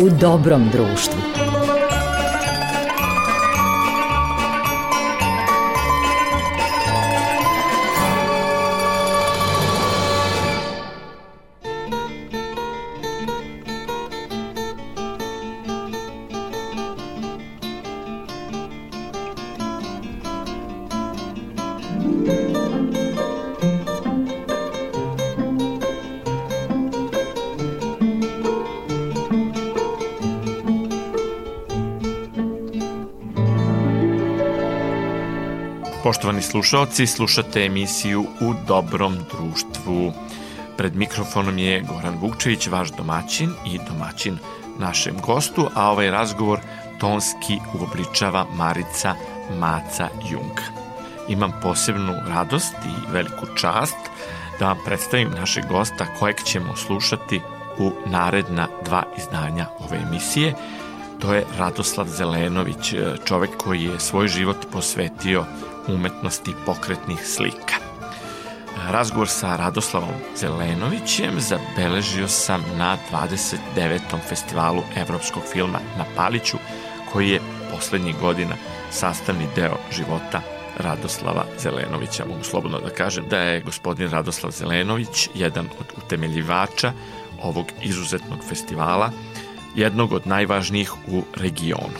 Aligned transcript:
u 0.00 0.08
dobrom 0.10 0.68
društvu. 0.72 1.47
Poštovani 36.18 36.42
slušalci, 36.42 37.06
slušate 37.06 37.64
emisiju 37.64 38.26
U 38.40 38.54
dobrom 38.66 39.16
društvu. 39.30 40.12
Pred 40.76 40.96
mikrofonom 40.96 41.58
je 41.58 41.80
Goran 41.80 42.18
Vukčević, 42.20 42.66
vaš 42.66 42.90
domaćin 42.90 43.50
i 43.66 43.78
domaćin 43.88 44.38
našem 44.78 45.16
gostu, 45.26 45.68
a 45.74 45.90
ovaj 45.90 46.10
razgovor 46.10 46.58
tonski 47.00 47.58
uobličava 47.74 48.46
Marica 48.54 49.14
Maca 49.58 50.08
Jung. 50.30 50.58
Imam 51.28 51.52
posebnu 51.62 52.12
radost 52.28 52.74
i 52.84 53.12
veliku 53.12 53.46
čast 53.56 53.98
da 54.58 54.66
vam 54.66 54.78
predstavim 54.84 55.30
našeg 55.30 55.64
gosta 55.68 56.06
kojeg 56.18 56.42
ćemo 56.44 56.76
slušati 56.76 57.40
u 57.78 57.92
naredna 58.06 58.68
dva 58.84 59.02
izdanja 59.18 59.66
ove 59.78 59.98
emisije. 60.08 60.54
To 61.18 61.34
je 61.34 61.46
Radoslav 61.58 62.06
Zelenović, 62.06 62.94
čovek 63.24 63.50
koji 63.56 63.82
je 63.82 64.00
svoj 64.00 64.28
život 64.28 64.66
posvetio 64.72 65.44
umetnosti 65.88 66.54
pokretnih 66.66 67.18
slika. 67.26 67.74
Razgovor 68.90 69.28
sa 69.28 69.56
Radoslavom 69.56 70.14
Zelenovićem 70.36 71.40
zabeležio 71.40 72.28
sam 72.28 72.64
na 72.76 72.96
29. 73.12 74.00
festivalu 74.28 74.82
evropskog 74.96 75.42
filma 75.52 75.78
na 75.98 76.04
Paliću, 76.16 76.56
koji 77.12 77.28
je 77.28 77.40
poslednjih 77.74 78.18
godina 78.20 78.54
sastavni 78.90 79.46
deo 79.56 79.76
života 79.92 80.40
Radoslava 80.78 81.44
Zelenovića. 81.58 82.24
Mogu 82.24 82.44
slobodno 82.44 82.80
da 82.80 82.90
kažem 82.90 83.24
da 83.30 83.38
je 83.38 83.60
gospodin 83.60 84.10
Radoslav 84.10 84.52
Zelenović 84.52 85.28
jedan 85.34 85.68
od 85.80 85.86
utemeljivača 86.04 86.92
ovog 87.42 87.66
izuzetnog 87.82 88.38
festivala, 88.48 89.10
jednog 89.74 90.12
od 90.12 90.26
najvažnijih 90.26 90.92
u 91.06 91.22
regionu. 91.36 91.98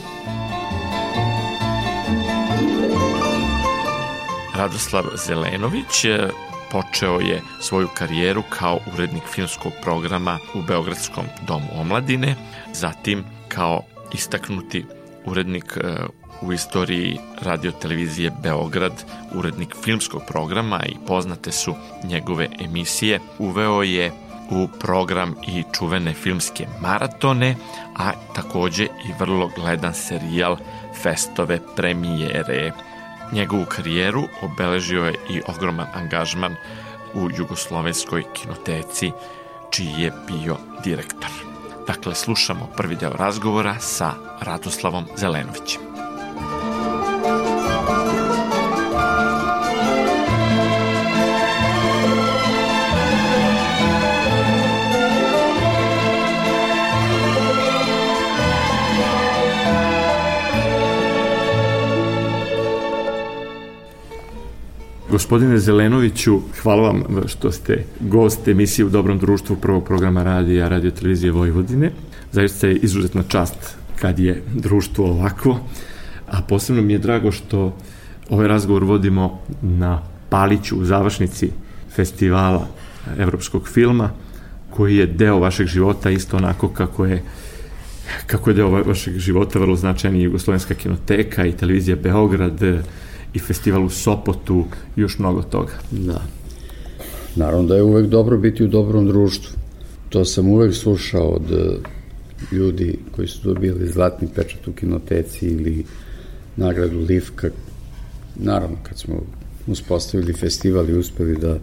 Radoslav 4.59 5.05
Zelenović 5.27 6.05
e, 6.05 6.29
počeo 6.71 7.21
je 7.21 7.43
svoju 7.61 7.89
karijeru 7.95 8.43
kao 8.59 8.79
urednik 8.95 9.23
filmskog 9.35 9.73
programa 9.83 10.39
u 10.55 10.63
Beogradskom 10.63 11.25
domu 11.47 11.67
omladine, 11.81 12.35
zatim 12.73 13.25
kao 13.49 13.83
istaknuti 14.13 14.85
urednik 15.25 15.77
e, 15.77 15.95
u 16.43 16.53
istoriji 16.53 17.19
radiotelevizije 17.43 18.33
Beograd, 18.43 19.05
urednik 19.35 19.77
filmskog 19.85 20.23
programa 20.29 20.81
i 20.87 20.97
poznate 21.07 21.53
su 21.53 21.75
njegove 22.05 22.49
emisije. 22.61 23.21
Uveo 23.39 23.83
je 23.83 24.13
u 24.51 24.69
program 24.81 25.35
i 25.49 25.65
čuvene 25.73 26.15
filmske 26.15 26.67
maratone, 26.81 27.57
a 27.97 28.13
takođe 28.35 28.85
i 28.85 29.13
vrlo 29.19 29.51
gledan 29.57 29.95
serijal 29.95 30.57
Festove 31.03 31.59
premijere. 31.77 32.73
Njegovu 33.33 33.65
karijeru 33.65 34.23
obeležio 34.43 35.05
je 35.05 35.15
i 35.31 35.41
ogroman 35.47 35.87
angažman 35.95 36.55
u 37.15 37.29
Jugoslovenskoj 37.37 38.25
kinoteci, 38.33 39.13
čiji 39.71 39.93
je 39.99 40.13
bio 40.27 40.57
direktor. 40.85 41.31
Dakle, 41.87 42.15
slušamo 42.15 42.69
prvi 42.77 42.97
deo 42.97 43.13
razgovora 43.13 43.79
sa 43.79 44.13
Radoslavom 44.41 45.05
Zelenovićem. 45.17 45.88
Gospodine 65.11 65.59
Zelenoviću, 65.59 66.41
hvala 66.63 66.83
vam 66.83 67.05
što 67.27 67.53
ste 67.53 67.85
gost 68.01 68.49
emisije 68.49 68.85
u 68.85 68.89
Dobrom 68.89 69.19
društvu 69.19 69.57
prvog 69.57 69.85
programa 69.85 70.23
radija 70.23 70.69
Radio 70.69 70.91
Televizije 70.91 71.33
Vojvodine. 71.33 71.91
Zaista 72.33 72.67
je 72.67 72.77
izuzetna 72.77 73.23
čast 73.23 73.77
kad 74.01 74.19
je 74.19 74.43
društvo 74.55 75.11
ovako, 75.11 75.59
a 76.27 76.43
posebno 76.43 76.83
mi 76.83 76.93
je 76.93 76.99
drago 76.99 77.33
što 77.33 77.77
ovaj 78.31 78.49
razgovor 78.49 78.85
vodimo 78.85 79.41
na 79.63 80.03
Paliću 80.29 80.77
u 80.81 80.85
završnici 80.85 81.51
festivala 81.95 82.67
evropskog 83.19 83.69
filma, 83.69 84.11
koji 84.71 84.97
je 84.97 85.07
deo 85.07 85.39
vašeg 85.39 85.67
života 85.67 86.11
isto 86.11 86.37
onako 86.37 86.69
kako 86.69 87.07
je 87.07 87.23
kako 88.27 88.51
je 88.51 88.55
deo 88.55 88.71
vašeg 88.71 89.19
života 89.19 89.59
vrlo 89.59 89.77
značajni 89.77 90.23
Jugoslovenska 90.23 90.75
kinoteka 90.75 91.47
i 91.47 91.53
televizija 91.53 91.97
Beograd, 91.97 92.63
i 93.35 93.39
festival 93.39 93.85
u 93.85 93.91
Sopotu 93.91 94.65
i 94.97 95.01
još 95.01 95.19
mnogo 95.19 95.43
toga. 95.43 95.73
Da. 95.91 96.23
Naravno 97.37 97.69
da 97.69 97.77
je 97.77 97.83
uvek 97.83 98.07
dobro 98.07 98.39
biti 98.39 98.65
u 98.65 98.69
dobrom 98.69 99.07
društvu. 99.07 99.57
To 100.09 100.25
sam 100.25 100.49
uvek 100.49 100.75
slušao 100.75 101.29
od 101.29 101.51
e, 101.53 101.77
ljudi 102.53 102.99
koji 103.17 103.29
su 103.29 103.55
dobili 103.55 103.89
zlatni 103.89 104.29
pečat 104.35 104.69
u 104.69 104.73
kinoteci 104.73 105.47
ili 105.47 105.85
nagradu 106.57 107.01
Livka. 107.01 107.49
Naravno, 108.37 108.77
kad 108.83 108.99
smo 108.99 109.15
uspostavili 109.67 110.33
festival 110.33 110.91
i 110.91 110.99
uspeli 110.99 111.37
da 111.37 111.59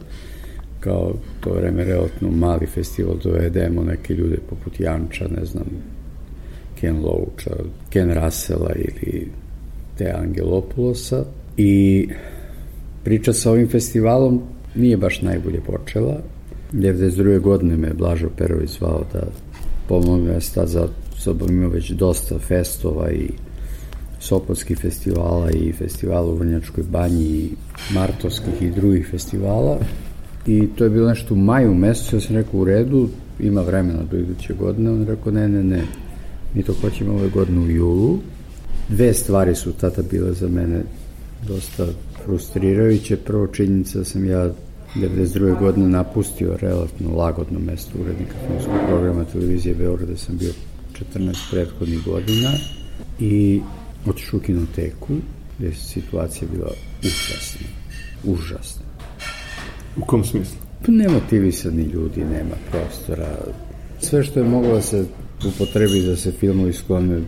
kao 0.80 1.14
to 1.40 1.54
vreme 1.54 1.84
relativno 1.84 2.38
mali 2.38 2.68
festival 2.68 3.16
dovedemo 3.24 3.84
neke 3.84 4.14
ljude 4.14 4.38
poput 4.50 4.80
Janča, 4.80 5.28
ne 5.40 5.46
znam, 5.46 5.66
Ken 6.80 7.00
Loacha, 7.00 7.56
Ken 7.90 8.14
Russella 8.14 8.72
ili 8.76 9.32
te 9.98 10.14
Angelopulosa, 10.18 11.26
I 11.58 12.08
priča 13.04 13.34
sa 13.34 13.52
ovim 13.52 13.68
festivalom 13.68 14.42
nije 14.76 14.98
baš 14.98 15.22
najbolje 15.22 15.62
počela. 15.62 16.18
92. 16.74 17.40
godine 17.40 17.78
me 17.78 17.94
Blažo 17.94 18.30
Perović 18.38 18.70
zvao 18.70 19.04
da 19.14 19.28
pomogne, 19.88 20.42
sad 20.42 20.68
za 20.68 20.88
sobom 21.18 21.50
imao 21.50 21.70
već 21.70 21.92
dosta 21.92 22.40
festova 22.40 23.12
i 23.12 23.30
Sopotskih 24.20 24.78
festivala 24.78 25.52
i 25.52 25.74
festivala 25.74 26.28
u 26.28 26.36
Vrnjačkoj 26.36 26.84
banji 26.84 27.24
i 27.24 27.50
Martovskih 27.94 28.62
i 28.62 28.72
drugih 28.72 29.08
festivala 29.12 29.80
i 30.48 30.68
to 30.76 30.84
je 30.84 30.90
bilo 30.90 31.10
nešto 31.10 31.34
u 31.34 31.38
maju 31.38 31.74
mesecu, 31.74 32.16
ja 32.16 32.20
sam 32.20 32.36
rekao 32.36 32.60
u 32.60 32.66
redu, 32.66 33.10
ima 33.40 33.62
vremena 33.62 34.04
do 34.12 34.18
iduće 34.18 34.54
godine, 34.54 34.92
on 34.92 35.06
rekao 35.06 35.32
ne, 35.32 35.50
ne, 35.50 35.64
ne, 35.64 35.82
mi 36.54 36.64
to 36.64 36.74
hoćemo 36.82 37.14
ove 37.14 37.30
godine 37.30 37.60
u 37.60 37.70
julu. 37.70 38.18
Dve 38.90 39.14
stvari 39.14 39.56
su 39.56 39.74
tada 39.74 40.02
bile 40.12 40.34
za 40.34 40.48
mene 40.48 40.82
dosta 41.48 41.88
frustrirajuće. 42.26 43.18
Prvo 43.18 43.48
činjenica 43.48 43.98
da 43.98 44.06
sam 44.06 44.30
ja 44.30 44.50
92. 44.96 45.60
godine 45.60 45.90
napustio 45.90 46.58
relativno 46.62 47.16
lagodno 47.18 47.60
mesto 47.60 47.92
urednika 48.02 48.34
filmskog 48.48 48.74
programa 48.88 49.26
televizije 49.26 49.76
Beograda, 49.76 50.12
da 50.12 50.18
sam 50.18 50.38
bio 50.38 50.52
14 51.16 51.36
prethodnih 51.52 52.04
godina 52.06 52.52
i 53.20 53.62
otišao 54.06 54.38
u 54.38 54.42
kinoteku 54.42 55.14
gde 55.58 55.68
je 55.68 55.76
situacija 55.76 56.48
bila 56.54 56.72
užasna. 57.04 57.68
Užasna. 58.24 58.86
U 59.98 60.06
kom 60.06 60.24
smislu? 60.24 60.58
Pa 60.86 60.92
nemotivisani 60.92 61.84
ljudi, 61.84 62.24
nema 62.24 62.56
prostora. 62.72 63.38
Sve 64.02 64.24
što 64.24 64.40
je 64.40 64.50
moglo 64.50 64.74
da 64.74 64.82
se 64.82 65.06
upotrebi 65.48 66.02
da 66.02 66.16
se 66.16 66.32
filmovi 66.32 66.74
sklone 66.74 67.22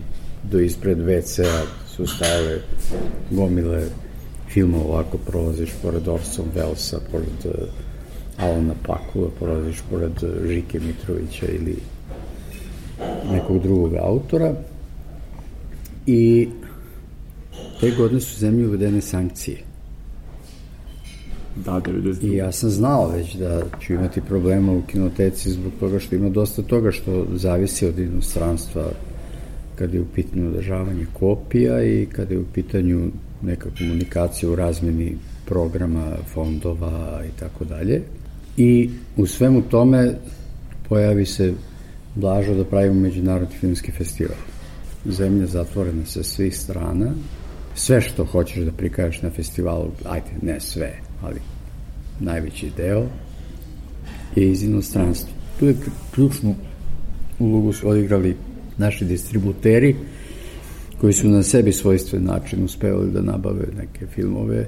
do 0.50 0.60
ispred 0.60 0.98
WC-a 0.98 1.62
su 1.96 2.06
stajale 2.06 2.60
gomile 3.30 3.82
filmova 4.58 4.84
ovako 4.84 5.18
prolaziš 5.18 5.70
pored 5.82 6.08
Orson 6.08 6.44
Wellesa, 6.56 6.98
pored 7.10 7.44
uh, 7.44 7.52
Alana 8.36 8.74
Pakula, 8.86 9.28
prolaziš 9.38 9.82
pored 9.90 10.22
uh, 10.22 10.48
Žike 10.48 10.80
Mitrovića 10.80 11.46
ili 11.46 11.76
nekog 13.32 13.62
drugog 13.62 13.94
autora 13.94 14.54
i 16.06 16.48
te 17.80 17.90
godine 17.90 18.20
su 18.20 18.38
zemlji 18.38 18.66
uvedene 18.66 19.00
sankcije. 19.00 19.56
Da, 21.64 21.72
92. 21.72 22.24
I 22.24 22.36
ja 22.36 22.52
sam 22.52 22.70
znao 22.70 23.08
već 23.08 23.34
da 23.34 23.62
ću 23.80 23.92
imati 23.92 24.20
problema 24.20 24.72
u 24.72 24.82
kinoteci 24.82 25.50
zbog 25.50 25.72
toga 25.80 25.98
što 25.98 26.16
ima 26.16 26.28
dosta 26.28 26.62
toga 26.62 26.92
što 26.92 27.26
zavisi 27.34 27.86
od 27.86 27.98
inostranstva 27.98 28.84
kada 29.74 29.96
je 29.96 30.02
u 30.02 30.06
pitanju 30.14 30.48
održavanje 30.48 31.06
kopija 31.12 31.84
i 31.84 32.06
kada 32.12 32.34
je 32.34 32.40
u 32.40 32.44
pitanju 32.54 33.10
neka 33.42 33.68
komunikacija 33.78 34.50
u 34.50 34.56
razmeni 34.56 35.16
programa, 35.46 36.16
fondova 36.34 37.22
i 37.28 37.40
tako 37.40 37.64
dalje. 37.64 38.02
I 38.56 38.90
u 39.16 39.26
svemu 39.26 39.62
tome 39.62 40.14
pojavi 40.88 41.26
se 41.26 41.54
Blažo 42.14 42.54
da 42.54 42.64
pravimo 42.64 43.00
Međunarodni 43.00 43.56
filmski 43.56 43.92
festival. 43.92 44.36
Zemlja 45.04 45.46
zatvorena 45.46 46.06
sa 46.06 46.22
svih 46.22 46.56
strana, 46.56 47.12
sve 47.74 48.00
što 48.00 48.24
hoćeš 48.24 48.64
da 48.64 48.72
prikažeš 48.72 49.22
na 49.22 49.30
festivalu, 49.30 49.90
ajde, 50.04 50.30
ne 50.42 50.60
sve, 50.60 50.92
ali 51.22 51.40
najveći 52.20 52.70
deo 52.76 53.06
je 54.36 54.50
iz 54.50 54.62
inostranstva. 54.62 55.30
Tu 55.58 55.66
je 55.66 55.76
ključnu 56.14 56.54
ulogu 57.38 57.72
su 57.72 57.88
odigrali 57.88 58.36
naši 58.78 59.04
distributeri 59.04 59.96
koji 61.00 61.12
su 61.12 61.28
na 61.28 61.42
sebi 61.42 61.72
svojstven 61.72 62.24
način 62.24 62.64
uspevali 62.64 63.10
da 63.10 63.22
nabave 63.22 63.64
neke 63.78 64.06
filmove. 64.06 64.66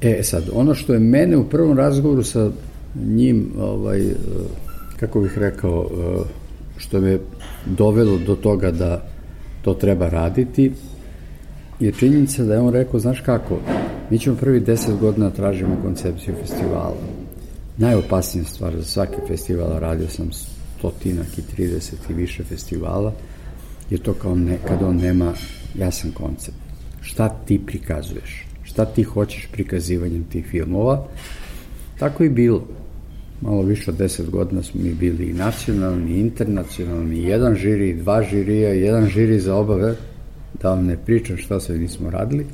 E 0.00 0.22
sad, 0.22 0.44
ono 0.52 0.74
što 0.74 0.94
je 0.94 1.00
mene 1.00 1.36
u 1.36 1.48
prvom 1.48 1.76
razgovoru 1.76 2.22
sa 2.22 2.50
njim, 3.06 3.52
ovaj, 3.58 4.02
kako 5.00 5.20
bih 5.20 5.38
rekao, 5.38 5.90
što 6.76 7.00
me 7.00 7.18
dovelo 7.66 8.18
do 8.26 8.36
toga 8.36 8.70
da 8.70 9.02
to 9.62 9.74
treba 9.74 10.08
raditi, 10.08 10.72
je 11.80 11.92
činjenica 11.92 12.44
da 12.44 12.54
je 12.54 12.60
on 12.60 12.72
rekao, 12.72 13.00
znaš 13.00 13.20
kako, 13.20 13.58
mi 14.10 14.18
ćemo 14.18 14.36
prvi 14.36 14.60
deset 14.60 14.98
godina 15.00 15.28
da 15.28 15.34
tražimo 15.36 15.76
koncepciju 15.82 16.34
festivala. 16.40 16.96
Najopasnija 17.76 18.44
stvar 18.44 18.76
za 18.76 18.84
svaki 18.84 19.16
festival, 19.28 19.78
radio 19.78 20.08
sam 20.08 20.30
stotinak 20.78 21.38
i 21.38 21.62
30 21.62 21.92
i 22.10 22.14
više 22.14 22.44
festivala, 22.44 23.12
je 23.90 23.98
to 23.98 24.12
kao 24.12 24.34
ne, 24.34 24.58
kada 24.68 24.86
on 24.86 24.96
nema 24.96 25.32
jasan 25.74 26.10
koncept. 26.10 26.56
Šta 27.00 27.28
ti 27.28 27.60
prikazuješ? 27.66 28.46
Šta 28.62 28.84
ti 28.84 29.02
hoćeš 29.02 29.48
prikazivanjem 29.52 30.24
tih 30.24 30.46
filmova? 30.46 31.06
Tako 31.98 32.24
i 32.24 32.28
bilo. 32.28 32.66
Malo 33.40 33.62
više 33.62 33.90
od 33.90 33.96
deset 33.96 34.30
godina 34.30 34.62
smo 34.62 34.80
mi 34.82 34.94
bili 34.94 35.24
i 35.24 35.32
nacionalni, 35.32 36.12
i 36.12 36.20
internacionalni, 36.20 37.22
jedan 37.22 37.54
žiri, 37.54 37.94
dva 37.94 38.22
žirija, 38.22 38.72
jedan 38.72 39.08
žiri 39.08 39.40
za 39.40 39.54
obave, 39.54 39.94
da 40.62 40.70
vam 40.70 40.86
ne 40.86 40.96
pričam 40.96 41.36
šta 41.36 41.60
sve 41.60 41.78
nismo 41.78 42.10
radili, 42.10 42.46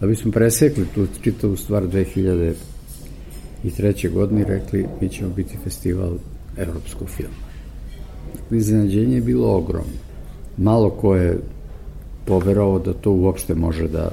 da 0.00 0.06
bismo 0.06 0.32
presekli 0.32 0.86
tu 0.94 1.06
čitavu 1.22 1.56
stvar 1.56 1.82
2003. 3.64 4.10
godine 4.12 4.44
rekli 4.44 4.86
mi 5.00 5.08
ćemo 5.08 5.30
biti 5.30 5.56
festival 5.64 6.12
evropskog 6.56 7.08
filma. 7.08 7.52
Iznenađenje 8.50 9.14
je 9.14 9.20
bilo 9.20 9.56
ogromno. 9.56 10.11
Malo 10.56 10.90
ko 10.90 11.14
je 11.16 11.38
poverovao 12.24 12.78
da 12.78 12.92
to 12.92 13.12
uopšte 13.12 13.54
može 13.54 13.88
da 13.88 14.10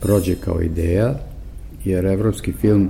prođe 0.00 0.34
kao 0.34 0.62
ideja, 0.62 1.14
jer 1.84 2.06
evropski 2.06 2.52
film, 2.52 2.88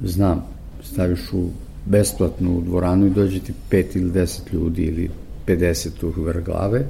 znam, 0.00 0.44
staviš 0.82 1.32
u 1.32 1.48
besplatnu 1.84 2.60
dvoranu 2.60 3.06
i 3.06 3.10
dođe 3.10 3.40
ti 3.40 3.52
pet 3.68 3.96
ili 3.96 4.10
deset 4.10 4.52
ljudi 4.52 4.82
ili 4.82 5.10
50 5.46 5.88
u 6.04 6.22
vrh 6.22 6.44
glave, 6.44 6.84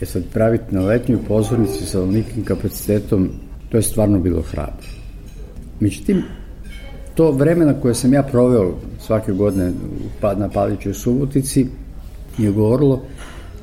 je 0.00 0.06
sad 0.06 0.22
praviti 0.32 0.74
na 0.74 0.80
letnjoj 0.80 1.18
pozornici 1.28 1.86
sa 1.86 2.02
onikim 2.02 2.44
kapacitetom, 2.44 3.30
to 3.68 3.76
je 3.76 3.82
stvarno 3.82 4.18
bilo 4.18 4.42
hrabro. 4.42 4.86
Međutim, 5.80 6.22
to 7.14 7.30
vremena 7.30 7.80
koje 7.80 7.94
sam 7.94 8.12
ja 8.12 8.22
proveo 8.22 8.74
svake 9.00 9.32
godine 9.32 9.72
na 10.36 10.48
Palićoj 10.48 10.94
Subotici 10.94 11.66
je 12.38 12.50
govorilo 12.50 13.02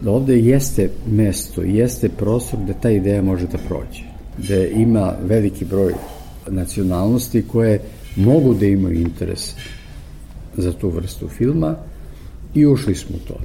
da 0.02 0.12
ovde 0.12 0.40
jeste 0.40 0.90
mesto, 1.08 1.62
jeste 1.62 2.10
prostor 2.10 2.60
gde 2.64 2.74
ta 2.82 2.90
ideja 2.90 3.22
može 3.22 3.48
da 3.48 3.58
prođe. 3.58 4.04
Gde 4.38 4.72
ima 4.76 5.14
veliki 5.24 5.66
broj 5.66 5.94
nacionalnosti 6.48 7.44
koje 7.48 7.80
mogu 8.16 8.54
da 8.54 8.66
imaju 8.66 9.00
interes 9.00 9.56
za 10.58 10.74
tu 10.74 10.90
vrstu 10.90 11.28
filma 11.28 11.76
i 12.54 12.66
ušli 12.66 12.96
smo 12.96 13.16
u 13.16 13.28
to. 13.28 13.40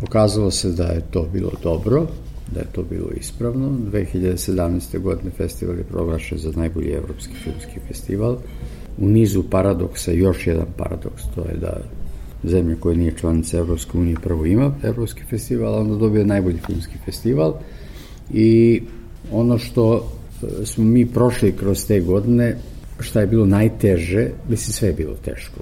Pokazalo 0.00 0.50
se 0.50 0.72
da 0.72 0.84
je 0.84 1.02
to 1.10 1.28
bilo 1.32 1.52
dobro, 1.62 2.06
da 2.54 2.60
je 2.60 2.66
to 2.72 2.82
bilo 2.82 3.08
ispravno. 3.20 3.68
2017. 3.92 4.98
godine 4.98 5.30
festival 5.30 5.78
je 5.78 5.84
proglašen 5.84 6.38
za 6.38 6.52
najbolji 6.56 6.90
evropski 6.90 7.34
filmski 7.44 7.80
festival. 7.88 8.36
U 8.98 9.08
nizu 9.08 9.42
paradoksa 9.50 10.12
još 10.12 10.46
jedan 10.46 10.66
paradoks, 10.76 11.22
to 11.34 11.40
je 11.40 11.56
da 11.60 11.80
zemlja 12.44 12.76
koja 12.80 12.96
nije 12.96 13.16
članica 13.16 13.58
Evropske 13.58 13.98
unije 13.98 14.16
prvo 14.22 14.46
ima 14.46 14.74
Evropski 14.82 15.22
festival, 15.30 15.74
a 15.74 15.80
onda 15.80 15.96
dobije 15.96 16.24
najbolji 16.24 16.58
filmski 16.66 16.94
festival. 17.04 17.54
I 18.32 18.82
ono 19.32 19.58
što 19.58 20.12
e, 20.42 20.66
smo 20.66 20.84
mi 20.84 21.06
prošli 21.06 21.52
kroz 21.52 21.86
te 21.86 22.00
godine, 22.00 22.56
šta 23.00 23.20
je 23.20 23.26
bilo 23.26 23.46
najteže, 23.46 24.30
mislim 24.48 24.72
sve 24.72 24.88
je 24.88 24.94
bilo 24.94 25.14
teško. 25.14 25.60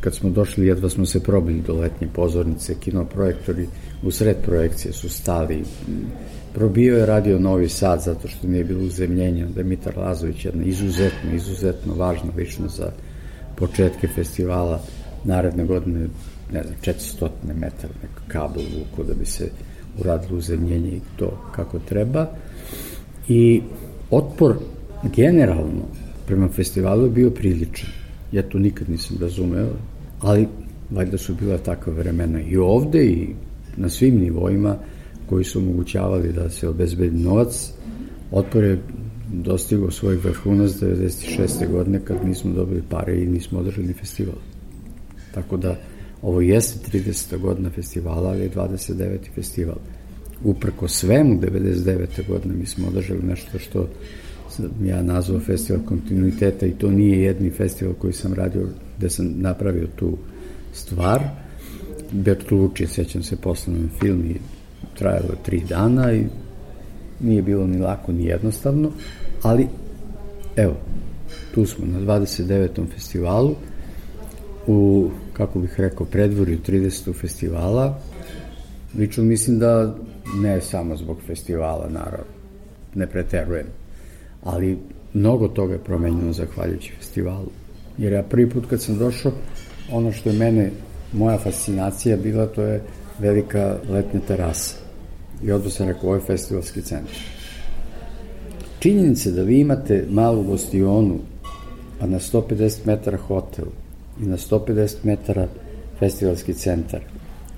Kad 0.00 0.14
smo 0.14 0.30
došli, 0.30 0.66
jedva 0.66 0.88
smo 0.88 1.06
se 1.06 1.22
probili 1.22 1.62
do 1.66 1.74
letnje 1.74 2.08
pozornice, 2.12 2.74
kinoprojektori 2.80 3.66
u 4.02 4.10
sred 4.10 4.36
projekcije 4.44 4.92
su 4.92 5.08
stali. 5.08 5.62
Probio 6.54 6.98
je 6.98 7.06
radio 7.06 7.38
Novi 7.38 7.68
Sad 7.68 8.02
zato 8.02 8.28
što 8.28 8.48
nije 8.48 8.64
bilo 8.64 8.84
uzemljenja, 8.84 9.46
da 9.46 9.60
je 9.60 9.64
Mitar 9.64 9.98
Lazović 9.98 10.44
jedna 10.44 10.64
izuzetno, 10.64 11.34
izuzetno 11.34 11.94
važna 11.94 12.30
ličnost 12.36 12.76
za 12.76 12.90
početke 13.56 14.08
festivala 14.08 14.82
naredne 15.26 15.64
godine, 15.64 16.08
ne 16.52 16.62
znam, 16.62 16.74
400 16.82 17.28
metara 17.60 17.94
neka 18.02 18.20
kabel 18.28 18.62
vuku 18.62 19.02
da 19.02 19.14
bi 19.14 19.24
se 19.24 19.50
uradilo 19.98 20.38
uzemljenje 20.38 20.88
i 20.88 21.00
to 21.16 21.38
kako 21.54 21.78
treba. 21.78 22.26
I 23.28 23.62
otpor 24.10 24.56
generalno 25.16 25.82
prema 26.26 26.48
festivalu 26.48 27.04
je 27.04 27.10
bio 27.10 27.30
priličan. 27.30 27.88
Ja 28.32 28.42
to 28.42 28.58
nikad 28.58 28.90
nisam 28.90 29.16
razumeo, 29.20 29.68
ali 30.20 30.48
valjda 30.90 31.18
su 31.18 31.34
bila 31.34 31.58
takva 31.58 31.92
vremena 31.92 32.40
i 32.40 32.56
ovde 32.56 33.06
i 33.06 33.28
na 33.76 33.88
svim 33.88 34.20
nivoima 34.20 34.76
koji 35.28 35.44
su 35.44 35.58
omogućavali 35.58 36.32
da 36.32 36.50
se 36.50 36.68
obezbedi 36.68 37.18
novac. 37.18 37.72
Otpor 38.30 38.64
je 38.64 38.78
dostigao 39.32 39.90
svoj 39.90 40.16
vrhunac 40.16 40.70
96. 40.70 41.70
godine 41.70 42.00
kad 42.04 42.26
nismo 42.26 42.52
dobili 42.52 42.82
pare 42.90 43.22
i 43.22 43.26
nismo 43.26 43.58
održali 43.58 43.92
festival. 43.92 44.34
Tako 45.36 45.56
da 45.56 45.76
ovo 46.22 46.40
jeste 46.40 46.98
30. 46.98 47.38
godina 47.38 47.70
festivala, 47.70 48.28
ali 48.28 48.40
je 48.40 48.50
29. 48.50 49.18
festival. 49.34 49.76
Uprko 50.44 50.88
svemu 50.88 51.40
99. 51.40 52.28
godine 52.28 52.54
mi 52.54 52.66
smo 52.66 52.88
održali 52.88 53.22
nešto 53.22 53.58
što 53.58 53.88
ja 54.84 55.02
nazvao 55.02 55.40
festival 55.40 55.82
kontinuiteta 55.84 56.66
i 56.66 56.70
to 56.70 56.90
nije 56.90 57.22
jedni 57.22 57.50
festival 57.50 57.94
koji 57.94 58.12
sam 58.12 58.34
radio 58.34 58.68
gde 58.98 59.10
sam 59.10 59.34
napravio 59.36 59.86
tu 59.96 60.18
stvar. 60.72 61.22
Bertolucci, 62.12 62.86
sećam 62.86 63.22
se, 63.22 63.36
poslanom 63.36 63.90
film 64.00 64.24
i 64.24 64.36
trajalo 64.98 65.34
tri 65.44 65.62
dana 65.68 66.12
i 66.12 66.24
nije 67.20 67.42
bilo 67.42 67.66
ni 67.66 67.78
lako 67.78 68.12
ni 68.12 68.24
jednostavno, 68.24 68.90
ali 69.42 69.66
evo, 70.56 70.76
tu 71.54 71.66
smo 71.66 71.86
na 71.86 72.00
29. 72.00 72.86
festivalu 72.94 73.54
u, 74.66 75.10
kako 75.36 75.58
bih 75.58 75.80
rekao, 75.80 76.06
predvorju 76.06 76.58
30. 76.66 77.14
festivala. 77.20 78.00
Lično 78.98 79.24
mislim 79.24 79.58
da 79.58 79.96
ne 80.34 80.60
samo 80.60 80.96
zbog 80.96 81.16
festivala, 81.26 81.88
naravno, 81.88 82.32
ne 82.94 83.06
preterujem, 83.06 83.66
ali 84.42 84.78
mnogo 85.14 85.48
toga 85.48 85.72
je 85.72 85.84
promenjeno 85.84 86.32
zahvaljujući 86.32 86.92
festivalu. 86.98 87.50
Jer 87.98 88.12
ja 88.12 88.22
prvi 88.22 88.50
put 88.50 88.66
kad 88.70 88.82
sam 88.82 88.98
došao, 88.98 89.32
ono 89.92 90.12
što 90.12 90.30
je 90.30 90.38
mene, 90.38 90.70
moja 91.12 91.38
fascinacija 91.38 92.16
bila, 92.16 92.46
to 92.46 92.62
je 92.62 92.82
velika 93.18 93.78
letnja 93.88 94.20
terasa. 94.20 94.76
I 95.42 95.52
odmah 95.52 95.72
sam 95.72 95.88
rekao, 95.88 96.02
ovo 96.02 96.14
je 96.14 96.20
festivalski 96.20 96.82
centar. 96.82 97.16
Činjenica 98.78 99.30
da 99.30 99.42
vi 99.42 99.60
imate 99.60 100.06
malu 100.10 100.42
gostionu, 100.42 101.18
a 102.00 102.06
na 102.06 102.18
150 102.18 102.86
metara 102.86 103.16
hotel, 103.16 103.64
i 104.22 104.26
na 104.26 104.36
150 104.36 104.96
metara 105.02 105.46
festivalski 105.98 106.54
centar, 106.54 107.00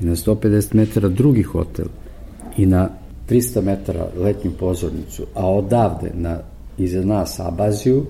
i 0.01 0.05
na 0.05 0.17
150 0.17 0.75
metara 0.75 1.09
drugi 1.09 1.43
hotel, 1.43 1.87
i 2.57 2.67
na 2.67 2.89
300 3.31 3.63
metara 3.63 4.07
letnju 4.17 4.51
pozornicu, 4.59 5.27
a 5.35 5.51
odavde 5.51 6.11
na, 6.15 6.39
iza 6.79 7.05
nas 7.05 7.41
Abaziju, 7.41 8.07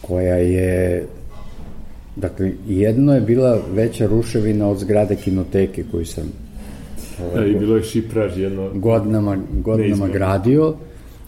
koja 0.00 0.34
je 0.34 1.06
Dakle, 2.16 2.52
jedno 2.68 3.14
je 3.14 3.20
bila 3.20 3.60
veća 3.72 4.06
ruševina 4.06 4.68
od 4.68 4.78
zgrade 4.78 5.16
kinoteke 5.16 5.84
koju 5.90 6.06
sam 6.06 6.24
ovaj, 7.22 7.44
da, 7.44 7.46
i 7.46 7.58
bilo 7.58 7.76
je 7.76 7.82
šipraž 7.82 8.38
jedno 8.38 8.70
godinama, 8.74 9.38
godinama 9.64 10.08
gradio. 10.08 10.74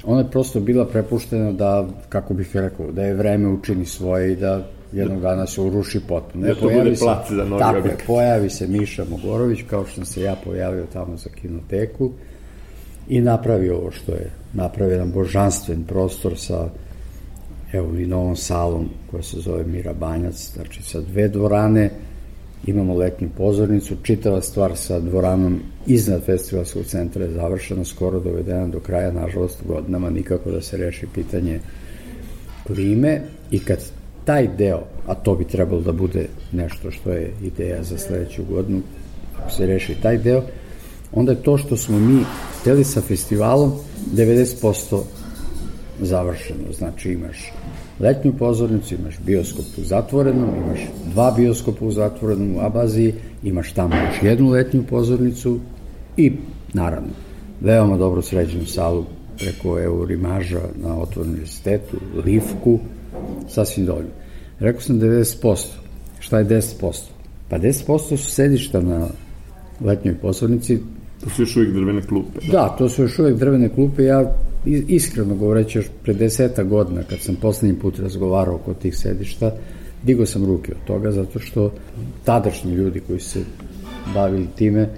ona 0.05 0.21
je 0.21 0.31
prosto 0.31 0.61
bila 0.61 0.87
prepuštena 0.87 1.53
da, 1.53 1.89
kako 2.09 2.35
bih 2.35 2.57
rekao, 2.57 2.93
da 2.93 3.03
je 3.03 3.15
vreme 3.15 3.49
učini 3.49 3.85
svoje 3.85 4.33
i 4.33 4.37
da 4.37 4.67
jednog 4.93 5.21
dana 5.21 5.47
se 5.47 5.61
uruši 5.61 6.01
potpuno. 6.09 6.47
Da 6.47 6.55
to 6.55 6.61
bude 6.61 6.95
plac 6.99 7.31
za 7.31 7.45
novi 7.45 7.61
tako 7.61 7.79
objekt. 7.79 8.01
je, 8.01 8.07
pojavi 8.07 8.51
se 8.51 8.67
Miša 8.67 9.05
Mogorović, 9.11 9.61
kao 9.71 9.85
što 9.87 9.95
sam 9.95 10.05
se 10.05 10.23
ja 10.23 10.37
pojavio 10.45 10.87
tamo 10.93 11.17
za 11.17 11.31
kinoteku 11.31 12.11
i 13.09 13.21
napravio 13.21 13.77
ovo 13.77 13.91
što 13.91 14.13
je. 14.13 14.31
Napravio 14.53 14.93
jedan 14.93 15.13
božanstven 15.13 15.85
prostor 15.85 16.39
sa 16.39 16.69
evo 17.73 17.97
i 17.97 18.07
novom 18.07 18.37
salom 18.37 18.89
koja 19.11 19.23
se 19.23 19.41
zove 19.41 19.65
Mira 19.65 19.93
Banjac, 19.93 20.53
znači 20.55 20.83
sa 20.83 21.01
dve 21.01 21.29
dvorane, 21.29 21.91
imamo 22.67 22.95
letnju 22.95 23.29
pozornicu, 23.37 23.97
čitava 24.03 24.41
stvar 24.41 24.77
sa 24.77 25.01
dvoranom 25.01 25.61
iznad 25.87 26.25
festivalskog 26.25 26.85
centra 26.85 27.25
je 27.25 27.31
završena, 27.31 27.85
skoro 27.85 28.21
dovedena 28.21 28.67
do 28.67 28.81
kraja, 28.81 29.13
nažalost 29.13 29.63
godinama 29.67 30.11
nikako 30.11 30.51
da 30.51 30.61
se 30.61 30.77
reši 30.77 31.07
pitanje 31.15 31.61
klime. 32.67 33.21
I 33.51 33.59
kad 33.59 33.79
taj 34.27 34.49
deo, 34.59 34.83
a 35.07 35.15
to 35.15 35.35
bi 35.35 35.45
trebalo 35.45 35.81
da 35.81 35.93
bude 35.93 36.27
nešto 36.53 36.91
što 36.91 37.11
je 37.11 37.33
ideja 37.43 37.83
za 37.83 37.99
sledeću 37.99 38.43
godinu, 38.51 38.83
ako 39.39 39.51
se 39.51 39.67
reši 39.67 39.95
taj 40.03 40.19
deo, 40.19 40.43
onda 41.13 41.33
je 41.33 41.43
to 41.43 41.59
što 41.59 41.77
smo 41.77 41.99
mi 41.99 42.25
hteli 42.61 42.85
sa 42.85 43.01
festivalom 43.01 43.73
90% 44.15 45.01
završeno. 46.01 46.73
Znači 46.73 47.13
imaš 47.13 47.53
letnju 48.01 48.33
pozornicu, 48.39 48.95
imaš 48.95 49.19
bioskop 49.19 49.65
u 49.79 49.85
zatvorenom, 49.85 50.51
imaš 50.65 50.81
dva 51.13 51.31
bioskopa 51.37 51.85
u 51.85 51.93
zatvorenom 51.93 52.57
u 52.57 52.61
Abaziji, 52.61 53.15
imaš 53.43 53.73
tamo 53.73 53.97
još 53.97 54.23
jednu 54.23 54.51
letnju 54.51 54.83
pozornicu 54.91 55.61
i 56.17 56.33
naravno 56.73 57.11
veoma 57.61 57.97
dobro 57.97 58.23
sređenu 58.23 58.67
salu 58.67 59.05
preko 59.39 59.81
Eurimaža 59.81 60.61
na 60.83 60.99
otvorenom 60.99 61.35
univerzitetu, 61.35 61.97
Livku, 62.25 62.79
sasvim 63.49 63.87
dovoljno. 63.87 64.11
Rekao 64.59 64.81
sam 64.81 65.01
90%. 65.01 65.67
Šta 66.19 66.39
je 66.39 66.45
10%? 66.45 67.03
Pa 67.49 67.59
10% 67.59 68.17
su 68.17 68.31
sedišta 68.31 68.81
na 68.81 69.09
letnjoj 69.81 70.15
pozornici, 70.15 70.79
To 71.25 71.31
su 71.31 71.43
još 71.43 71.57
uvijek 71.57 71.73
drvene 71.75 72.03
klupe. 72.03 72.41
Da, 72.53 72.69
to 72.79 72.89
su 72.89 73.03
još 73.03 73.19
uvek 73.19 73.37
drvene 73.37 73.69
klupe. 73.69 74.05
Ja 74.05 74.33
iskreno 74.67 75.35
govoreći 75.35 75.79
još 75.79 75.87
pre 76.03 76.15
deseta 76.15 76.63
godina 76.63 77.03
kad 77.03 77.21
sam 77.21 77.37
poslednji 77.37 77.79
put 77.79 77.99
razgovarao 77.99 78.59
kod 78.59 78.79
tih 78.79 78.97
sedišta, 78.97 79.53
digo 80.03 80.27
sam 80.27 80.45
ruke 80.45 80.73
od 80.73 80.87
toga 80.87 81.11
zato 81.11 81.39
što 81.39 81.73
tadašnji 82.25 82.73
ljudi 82.73 83.01
koji 83.01 83.21
se 83.21 83.45
bavili 84.15 84.47
time 84.57 84.89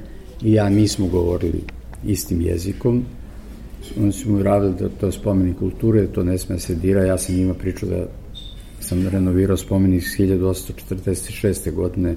i 0.42 0.52
ja 0.52 0.68
nismo 0.68 1.06
govorili 1.06 1.60
istim 2.06 2.40
jezikom. 2.40 3.04
Oni 4.00 4.12
su 4.12 4.30
mu 4.32 4.42
radili 4.42 4.74
da 4.80 4.88
to 4.88 5.06
je 5.06 5.12
spomenik 5.12 5.58
kulture, 5.58 6.06
to 6.06 6.24
ne 6.24 6.38
sme 6.38 6.54
da 6.54 6.60
se 6.60 6.74
dira. 6.74 7.04
Ja 7.04 7.18
sam 7.18 7.34
njima 7.34 7.54
pričao 7.54 7.88
da 7.88 8.06
sam 8.80 9.08
renovirao 9.08 9.56
spomenik 9.56 10.02
iz 10.02 10.08
1846. 10.18 11.72
godine 11.72 12.16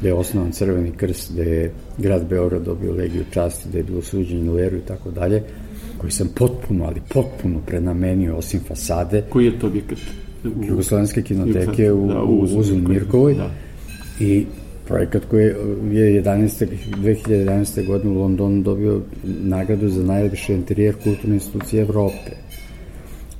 gde 0.00 0.08
je 0.08 0.14
osnovan 0.14 0.52
Crveni 0.52 0.92
krst, 0.92 1.32
gde 1.32 1.42
je 1.42 1.72
grad 1.98 2.26
Beograd 2.28 2.62
dobio 2.62 2.92
legiju 2.92 3.24
časti, 3.30 3.68
gde 3.68 3.78
je 3.78 3.84
bilo 3.84 4.02
suđenje 4.02 4.50
u 4.50 4.58
eru 4.58 4.76
i 4.76 4.80
tako 4.86 5.10
dalje, 5.10 5.42
koji 5.98 6.10
sam 6.12 6.28
potpuno, 6.34 6.84
ali 6.84 7.00
potpuno 7.14 7.60
prenamenio 7.66 8.36
osim 8.36 8.60
fasade, 8.68 9.22
Koji 9.30 9.44
je 9.46 9.58
to 9.58 9.66
objekat? 9.66 9.98
U- 10.44 10.64
Jugoslovenske 10.68 11.22
kinoteke 11.22 11.92
u, 11.92 12.06
Da, 12.08 12.22
u 12.22 12.38
Uzun 12.40 12.76
Mirkovoj, 12.88 12.94
Mirkovoj 12.94 13.34
da. 13.34 13.50
i 14.20 14.46
projekat 14.86 15.22
koji 15.30 15.44
je 15.44 16.22
11. 16.22 16.66
2011. 16.96 17.86
godine 17.86 18.10
u 18.10 18.20
Londonu 18.20 18.62
dobio 18.62 19.00
nagradu 19.24 19.88
za 19.88 20.02
najlepši 20.02 20.52
interijer 20.52 20.94
kulturne 21.04 21.34
institucije 21.34 21.82
Evrope. 21.82 22.30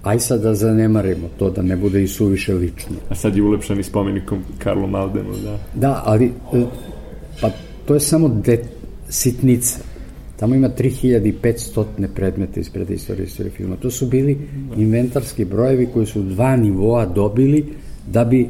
Aj 0.03 0.19
sad 0.21 0.43
da 0.43 0.55
zanemarimo 0.55 1.29
to, 1.39 1.51
da 1.51 1.63
ne 1.63 1.77
bude 1.77 2.03
i 2.03 2.09
suviše 2.09 2.55
lično. 2.55 2.97
A 3.09 3.15
sad 3.15 3.37
je 3.37 3.43
ulepšan 3.43 3.81
i 3.81 3.83
spomenikom 3.83 4.43
Karlu 4.59 4.87
Maldenu, 4.87 5.33
da. 5.45 5.59
Da, 5.75 6.03
ali 6.05 6.27
e, 6.27 6.65
pa 7.41 7.51
to 7.85 7.95
je 7.95 8.01
samo 8.01 8.29
de, 8.29 8.63
sitnica. 9.09 9.79
Tamo 10.37 10.55
ima 10.55 10.69
3500 10.69 11.85
predmeta 12.15 12.61
iz 12.61 12.71
predistorije 12.71 13.25
istorije 13.25 13.53
filma. 13.53 13.77
To 13.77 13.91
su 13.91 14.07
bili 14.07 14.39
inventarski 14.77 15.45
brojevi 15.45 15.89
koji 15.95 16.07
su 16.07 16.23
dva 16.23 16.57
nivoa 16.57 17.07
dobili 17.07 17.65
da 18.07 18.25
bi 18.25 18.49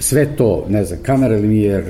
sve 0.00 0.36
to, 0.36 0.66
ne 0.68 0.84
znam, 0.84 0.98
kamera 1.02 1.36
Limijer, 1.36 1.84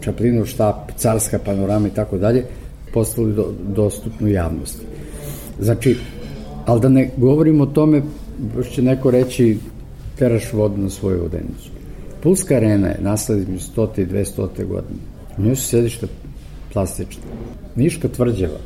Čaplinov 0.00 0.46
štap, 0.46 0.92
carska 0.96 1.38
panorama 1.38 1.88
i 1.88 1.90
tako 1.90 2.18
dalje, 2.18 2.44
postali 2.92 3.32
do, 3.32 3.52
dostupnu 3.74 4.28
javnosti. 4.28 4.86
Znači, 5.60 5.96
ali 6.66 6.80
da 6.80 6.88
ne 6.88 7.10
govorimo 7.16 7.64
o 7.64 7.66
tome, 7.66 8.02
još 8.56 8.70
će 8.70 8.82
neko 8.82 9.10
reći 9.10 9.58
teraš 10.18 10.52
vodu 10.52 10.76
na 10.76 10.90
svoju 10.90 11.22
vodenicu. 11.22 11.70
Pulska 12.22 12.54
arena 12.54 12.88
je 12.88 12.98
između 13.28 13.64
100. 13.76 14.00
i 14.00 14.06
200. 14.06 14.66
godine. 14.66 15.00
U 15.38 15.42
njoj 15.42 15.56
su 15.56 15.68
sedišta 15.68 16.06
plastične. 16.72 17.22
Niška 17.76 18.08
tvrđava 18.08 18.58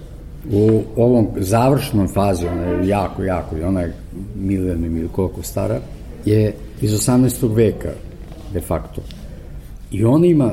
u 0.51 0.83
ovom 0.97 1.29
završnom 1.37 2.09
fazi, 2.09 2.47
ona 2.47 2.63
je 2.63 2.89
jako, 2.89 3.23
jako, 3.23 3.57
ona 3.65 3.81
je 3.81 3.93
milijon 4.37 4.85
ili 4.85 5.09
koliko 5.13 5.43
stara, 5.43 5.81
je 6.25 6.55
iz 6.81 6.93
18. 6.93 7.55
veka, 7.55 7.93
de 8.53 8.61
facto. 8.61 9.03
I 9.91 10.05
ona 10.05 10.27
ima 10.27 10.51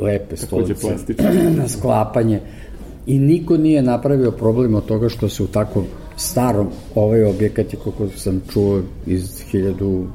lepe 0.00 0.36
stolice 0.36 0.88
na 1.58 1.68
sklapanje 1.68 2.40
i 3.06 3.18
niko 3.18 3.56
nije 3.56 3.82
napravio 3.82 4.30
problem 4.30 4.74
od 4.74 4.86
toga 4.86 5.08
što 5.08 5.28
se 5.28 5.42
u 5.42 5.46
tako 5.46 5.84
starom 6.16 6.68
ovaj 6.94 7.24
objekat 7.24 7.72
je, 7.72 7.78
kako 7.84 8.08
sam 8.16 8.40
čuo, 8.52 8.82
iz 9.06 9.44
1950 9.52 10.06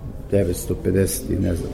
i 1.29 1.35
ne 1.41 1.55
znam, 1.55 1.71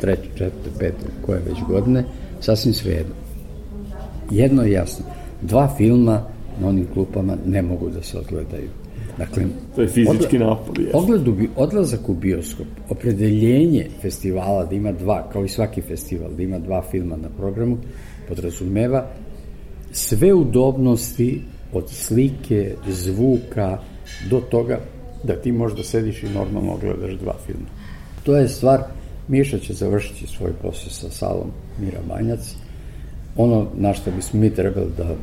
treće, 0.00 0.28
četvrte, 0.34 0.70
pete, 0.78 1.06
koje 1.26 1.40
već 1.48 1.58
godine, 1.68 2.04
sasvim 2.40 2.74
svejedno. 2.74 3.14
Jedno 4.30 4.62
je 4.62 4.72
jasno, 4.72 5.04
dva 5.42 5.74
filma 5.76 6.22
na 6.60 6.68
onim 6.68 6.86
klupama 6.94 7.36
ne 7.46 7.62
mogu 7.62 7.90
da 7.90 8.02
se 8.02 8.18
odgledaju. 8.18 8.68
Dakle, 9.18 9.44
To 9.76 9.82
je 9.82 9.88
fizički 9.88 10.36
odla- 10.38 10.46
napor, 10.46 10.80
jeste. 10.80 10.96
Odgled 10.96 11.28
u 11.28 11.34
odlazak 11.56 12.08
u 12.08 12.14
bioskop, 12.14 12.66
opredeljenje 12.88 13.86
festivala 14.02 14.64
da 14.64 14.74
ima 14.74 14.92
dva, 14.92 15.28
kao 15.32 15.44
i 15.44 15.48
svaki 15.48 15.82
festival, 15.82 16.30
da 16.36 16.42
ima 16.42 16.58
dva 16.58 16.82
filma 16.90 17.16
na 17.16 17.28
programu, 17.28 17.78
podrazumeva 18.28 19.06
sve 19.92 20.34
udobnosti 20.34 21.42
od 21.72 21.90
slike, 21.90 22.74
zvuka, 22.88 23.78
do 24.30 24.40
toga 24.40 24.80
da 25.24 25.36
ti 25.36 25.52
možda 25.52 25.82
sediš 25.82 26.22
i 26.22 26.28
normalno 26.28 26.76
gledaš 26.76 27.18
dva 27.18 27.34
filma. 27.46 27.68
To 28.24 28.36
je 28.36 28.48
stvar, 28.48 28.82
Miša 29.28 29.58
će 29.58 29.72
završiti 29.72 30.26
svoj 30.26 30.52
posao 30.62 30.90
sa 30.90 31.10
salom 31.10 31.50
Mira 31.80 31.98
Banjac. 32.08 32.54
Ono 33.36 33.66
na 33.76 33.94
što 33.94 34.10
bismo 34.10 34.40
mi 34.40 34.50
trebali 34.50 34.90
da 34.96 35.14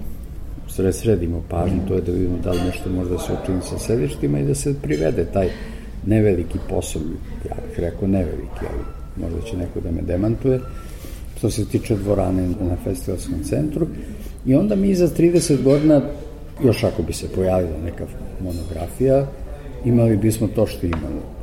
sredimo 0.93 1.43
pažnju, 1.49 1.79
to 1.87 1.93
je 1.93 2.01
da 2.01 2.11
vidimo 2.11 2.37
da 2.43 2.51
li 2.51 2.59
nešto 2.65 2.89
može 2.89 3.09
da 3.09 3.17
se 3.17 3.33
učini 3.43 3.61
sa 3.61 3.77
sedištima 3.77 4.39
i 4.39 4.45
da 4.45 4.55
se 4.55 4.75
privede 4.81 5.25
taj 5.25 5.49
neveliki 6.05 6.59
posao, 6.69 7.01
ja 7.49 7.55
bih 7.69 7.79
rekao 7.79 8.07
neveliki, 8.07 8.65
ali 8.71 8.83
možda 9.15 9.41
će 9.49 9.57
neko 9.57 9.79
da 9.79 9.91
me 9.91 10.01
demantuje, 10.01 10.59
što 11.37 11.49
se 11.49 11.65
tiče 11.65 11.95
dvorane 11.95 12.47
na 12.47 12.75
festivalskom 12.83 13.43
centru. 13.43 13.87
I 14.45 14.55
onda 14.55 14.75
mi 14.75 14.95
za 14.95 15.07
30 15.07 15.63
godina, 15.63 16.01
još 16.63 16.83
ako 16.83 17.03
bi 17.03 17.13
se 17.13 17.27
pojavila 17.35 17.77
neka 17.85 18.05
monografija, 18.41 19.27
imali 19.85 20.17
bismo 20.17 20.47
to 20.47 20.67
što 20.67 20.85
imamo. 20.85 21.34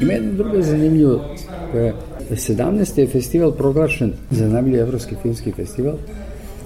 Ima 0.00 0.12
jedna 0.12 0.32
druga 0.32 0.62
zanimljiva 0.62 1.18
koja 1.72 1.92
17. 2.30 2.98
je 3.00 3.06
festival 3.06 3.52
proglašen 3.52 4.12
za 4.30 4.48
najbolji 4.48 4.78
evropski 4.78 5.14
filmski 5.22 5.52
festival. 5.52 5.94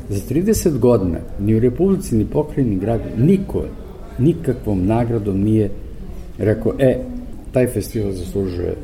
Za 0.08 0.20
30 0.34 0.78
godina 0.78 1.18
ni 1.40 1.56
u 1.56 1.60
Republici, 1.60 2.16
ni 2.16 2.24
pokrajini 2.24 2.76
gradu, 2.76 3.04
niko 3.16 3.64
nikakvom 4.18 4.86
nagradom 4.86 5.40
nije 5.40 5.70
rekao, 6.38 6.72
e, 6.78 6.98
taj 7.52 7.66
festival 7.66 8.12
zaslužuje 8.12 8.74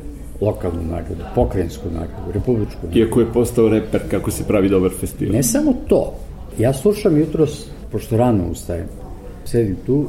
lokalnu 0.41 0.81
nagradu, 0.91 1.23
pokrajinsku 1.35 1.89
nagradu, 1.93 2.31
republičku 2.33 2.79
nagradu. 2.83 2.99
Iako 2.99 3.19
je 3.19 3.33
postao 3.33 3.69
reper 3.69 4.01
kako 4.11 4.31
se 4.31 4.43
pravi 4.43 4.69
dobar 4.69 4.91
festival. 4.99 5.33
Ne 5.33 5.43
samo 5.43 5.73
to. 5.87 6.13
Ja 6.57 6.73
slušam 6.73 7.17
jutros, 7.17 7.65
pošto 7.91 8.17
rano 8.17 8.47
ustajem, 8.51 8.87
sedim 9.45 9.75
tu, 9.85 10.05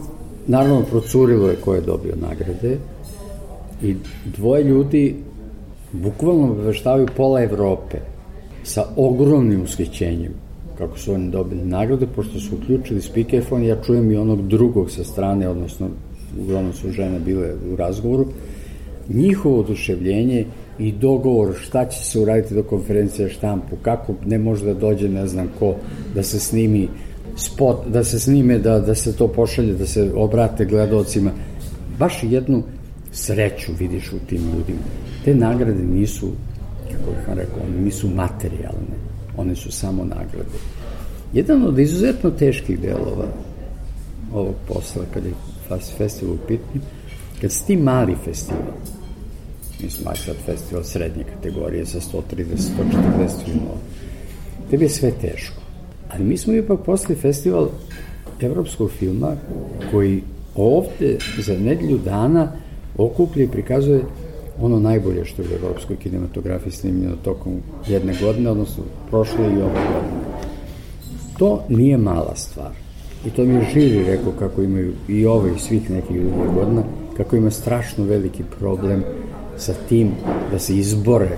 naravno 0.46 0.83
procurilo 0.83 1.48
je 1.48 1.57
ko 1.57 1.74
je 1.74 1.81
dobio 1.81 2.14
nagrade 2.20 2.76
i 3.83 3.97
dvoje 4.37 4.64
ljudi 4.64 5.16
bukvalno 5.93 6.51
obaveštavaju 6.53 7.09
pola 7.16 7.43
Evrope 7.43 7.99
sa 8.62 8.85
ogromnim 8.97 9.62
ushićenjem 9.62 10.33
kako 10.81 10.99
su 10.99 11.14
oni 11.14 11.31
dobili 11.31 11.64
nagrade, 11.64 12.07
pošto 12.07 12.40
su 12.40 12.57
uključili 12.57 13.01
speakerfon, 13.01 13.64
ja 13.64 13.77
čujem 13.83 14.11
i 14.11 14.16
onog 14.16 14.49
drugog 14.49 14.90
sa 14.90 15.05
strane, 15.05 15.49
odnosno 15.49 15.88
uglavnom 16.40 16.73
su 16.73 16.90
žene 16.90 17.19
bile 17.19 17.53
u 17.73 17.77
razgovoru, 17.77 18.27
njihovo 19.09 19.61
oduševljenje 19.61 20.45
i 20.79 20.93
dogovor 20.93 21.55
šta 21.61 21.85
će 21.85 22.05
se 22.05 22.21
uraditi 22.21 22.55
do 22.55 22.62
konferencije 22.62 23.29
štampu, 23.29 23.77
kako 23.83 24.14
ne 24.27 24.38
može 24.38 24.64
da 24.64 24.75
dođe 24.75 25.09
ne 25.09 25.27
znam 25.27 25.49
ko, 25.59 25.75
da 26.14 26.23
se 26.23 26.40
snimi 26.40 26.88
spot, 27.37 27.87
da 27.88 28.05
se 28.05 28.19
snime, 28.19 28.59
da, 28.59 28.81
da 28.81 28.95
se 28.95 29.16
to 29.16 29.29
pošalje, 29.29 29.75
da 29.75 29.87
se 29.87 30.11
obrate 30.14 30.64
gledocima. 30.64 31.31
Baš 31.99 32.23
jednu 32.23 32.62
sreću 33.12 33.73
vidiš 33.79 34.12
u 34.12 34.18
tim 34.29 34.42
ljudima. 34.42 34.87
Te 35.25 35.35
nagrade 35.35 35.85
nisu, 35.85 36.31
kako 36.90 37.11
bih 37.11 37.29
vam 37.29 37.38
rekao, 37.38 37.62
one 37.68 37.81
nisu 37.81 38.09
materijalne, 38.09 38.96
one 39.37 39.57
su 39.57 39.73
samo 39.73 40.05
nagrade. 40.05 40.59
Jedan 41.33 41.64
od 41.64 41.79
izuzetno 41.79 42.31
teških 42.31 42.81
delova 42.81 43.27
ovog 44.35 44.55
posla, 44.68 45.03
kad 45.14 45.25
je 45.25 45.33
festival 45.99 46.35
u 46.35 46.38
pitanju, 46.49 46.85
kad 47.40 47.53
si 47.53 47.66
ti 47.66 47.77
mali 47.77 48.16
festival, 48.25 48.62
mislim, 49.83 50.09
aj 50.09 50.16
sad 50.16 50.37
festival 50.46 50.85
srednje 50.85 51.25
kategorije 51.25 51.87
sa 51.87 52.01
130, 52.01 52.20
140 52.31 53.44
filmova, 53.44 53.79
tebi 54.70 54.85
je 54.85 54.88
sve 54.88 55.11
teško. 55.11 55.61
Ali 56.11 56.25
mi 56.25 56.37
smo 56.37 56.53
ipak 56.53 56.81
posle 56.87 57.14
festival 57.14 57.68
evropskog 58.40 58.90
filma 58.90 59.37
koji 59.90 60.23
ovde 60.55 61.18
za 61.38 61.59
nedelju 61.59 61.99
dana 61.99 62.53
okuplja 62.96 63.44
i 63.44 63.48
prikazuje 63.48 64.05
ono 64.61 64.81
najbolje 64.81 65.24
što 65.24 65.42
je 65.42 65.48
u 65.48 65.55
evropskoj 65.55 65.96
kinematografiji 65.96 66.72
snimljeno 66.72 67.16
tokom 67.24 67.53
jedne 67.88 68.14
godine, 68.20 68.50
odnosno 68.50 68.85
prošle 69.11 69.44
i 69.44 69.62
ove 69.62 69.81
godine. 69.92 70.20
To 71.38 71.64
nije 71.68 71.98
mala 71.98 72.37
stvar. 72.37 72.70
I 73.26 73.31
to 73.31 73.44
mi 73.44 73.55
je 73.55 73.66
Žiri 73.72 74.05
rekao 74.05 74.33
kako 74.38 74.62
imaju 74.62 74.92
i 75.09 75.26
ove 75.26 75.50
i 75.57 75.59
svih 75.59 75.90
nekih 75.90 76.20
drugih 76.20 76.55
godina, 76.55 76.83
kako 77.16 77.37
ima 77.37 77.50
strašno 77.50 78.05
veliki 78.05 78.42
problem 78.59 79.05
sa 79.57 79.74
tim 79.88 80.11
da 80.50 80.59
se 80.59 80.76
izbore 80.76 81.37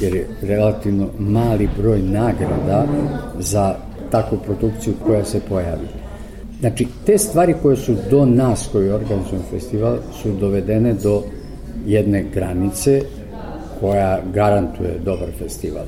jer 0.00 0.14
je 0.14 0.28
relativno 0.42 1.08
mali 1.18 1.68
broj 1.78 2.02
nagrada 2.02 2.86
za 3.38 3.76
takvu 4.10 4.38
produkciju 4.44 4.94
koja 5.06 5.24
se 5.24 5.40
pojavi. 5.48 6.03
Znači, 6.64 6.86
te 7.06 7.18
stvari 7.18 7.54
koje 7.62 7.76
su 7.76 7.94
do 8.10 8.26
nas, 8.26 8.68
koji 8.72 8.90
organizujemo 8.90 9.44
festival, 9.50 9.98
su 10.22 10.32
dovedene 10.40 10.94
do 10.94 11.22
jedne 11.86 12.24
granice 12.34 13.02
koja 13.80 14.20
garantuje 14.34 14.98
dobar 15.04 15.28
festival. 15.38 15.84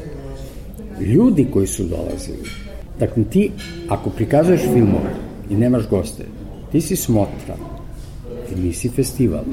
Ljudi 1.00 1.46
koji 1.52 1.66
su 1.66 1.84
dolazili, 1.84 2.48
dakle 2.98 3.24
ti, 3.24 3.50
ako 3.88 4.10
prikazuješ 4.10 4.60
filmove 4.60 5.14
i 5.50 5.54
nemaš 5.54 5.88
goste, 5.88 6.24
ti 6.72 6.80
si 6.80 6.96
smotran, 6.96 7.58
ti 8.48 8.60
nisi 8.60 8.88
festival. 8.88 9.44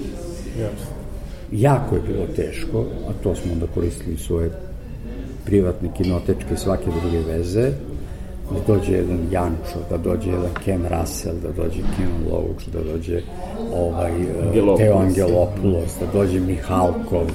Jako 1.52 1.96
je 1.96 2.02
bilo 2.02 2.28
teško, 2.36 2.86
a 3.10 3.24
to 3.24 3.36
smo 3.36 3.54
onda 3.54 3.68
koristili 3.74 4.18
svoje 4.18 4.52
privatne 5.46 5.90
kinotečke 5.98 6.54
i 6.54 6.58
svake 6.58 6.86
druge 7.02 7.20
veze, 7.20 7.72
da 8.54 8.74
dođe 8.74 8.92
jedan 8.92 9.20
Jančo, 9.32 9.80
da 9.89 9.98
dođe 9.98 10.30
jedan 10.30 10.54
Ken 10.66 10.82
Russell, 10.89 11.36
da 11.42 11.63
dođe 11.63 11.82
Ken 11.98 12.32
Loach, 12.32 12.70
da 12.74 12.92
dođe 12.92 13.22
ovaj, 13.74 14.12
Angelopoulos. 14.12 14.80
Teo 14.80 14.98
Angelopoulos, 14.98 15.92
da 16.00 16.20
dođe 16.20 16.39
Mihalkov. 16.39 17.28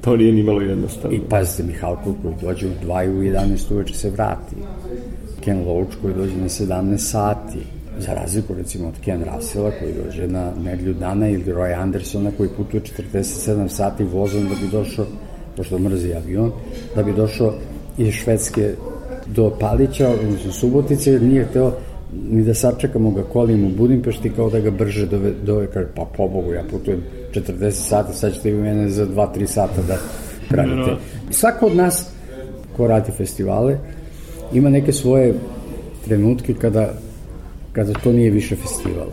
To 0.00 0.16
nije 0.16 0.32
ni 0.32 0.42
malo 0.42 0.60
jednostavno. 0.60 1.16
I 1.16 1.20
pazite, 1.28 1.62
Mihalkov 1.62 2.14
koji 2.22 2.34
dođe 2.42 2.66
u 2.66 2.70
2 2.86 3.18
u 3.18 3.22
11 3.22 3.72
uveče 3.72 3.94
se 3.94 4.10
vrati. 4.10 4.56
Ken 5.40 5.64
Loach 5.66 5.96
koji 6.02 6.14
dođe 6.14 6.36
na 6.36 6.48
17 6.48 6.98
sati. 6.98 7.58
Za 7.98 8.14
razliku 8.14 8.54
recimo 8.54 8.88
od 8.88 8.94
Ken 9.04 9.24
Russella 9.34 9.70
koji 9.80 9.92
dođe 10.04 10.28
na 10.28 10.52
nedlju 10.64 10.94
dana 10.94 11.28
ili 11.28 11.52
Roy 11.52 11.82
Andersona 11.82 12.30
koji 12.36 12.48
putuje 12.56 12.82
47 12.98 13.68
sati 13.68 14.04
vozom 14.04 14.42
da 14.42 14.54
bi 14.54 14.70
došao, 14.72 15.06
pošto 15.56 15.78
mrzi 15.78 16.14
avion, 16.14 16.52
da 16.96 17.02
bi 17.02 17.12
došao 17.12 17.54
iz 17.98 18.14
Švedske 18.14 18.74
do 19.26 19.50
Palića, 19.60 20.08
odnosno 20.08 20.52
Subotice, 20.52 21.20
nije 21.20 21.44
hteo 21.44 21.72
ni 22.30 22.44
da 22.44 22.54
sačekamo 22.54 23.10
ga 23.10 23.22
kolim 23.22 23.64
u 23.64 23.68
Budimpešti 23.68 24.30
kao 24.30 24.50
da 24.50 24.60
ga 24.60 24.70
brže 24.70 25.06
dove, 25.06 25.32
dove 25.44 25.66
kaže, 25.66 25.88
pa 25.94 26.04
pobogu, 26.16 26.52
ja 26.52 26.64
putujem 26.70 27.00
40 27.34 27.70
sata, 27.70 28.12
sad 28.12 28.34
ćete 28.34 28.50
vi 28.50 28.62
mene 28.62 28.88
za 28.88 29.06
2-3 29.06 29.46
sata 29.46 29.82
da 29.88 29.98
pravite. 30.48 30.96
Svako 31.30 31.66
od 31.66 31.76
nas 31.76 32.10
ko 32.76 32.86
radi 32.86 33.12
festivale 33.12 33.78
ima 34.52 34.70
neke 34.70 34.92
svoje 34.92 35.34
trenutke 36.04 36.54
kada, 36.54 36.94
kada 37.72 37.92
to 37.92 38.12
nije 38.12 38.30
više 38.30 38.56
festival. 38.56 39.08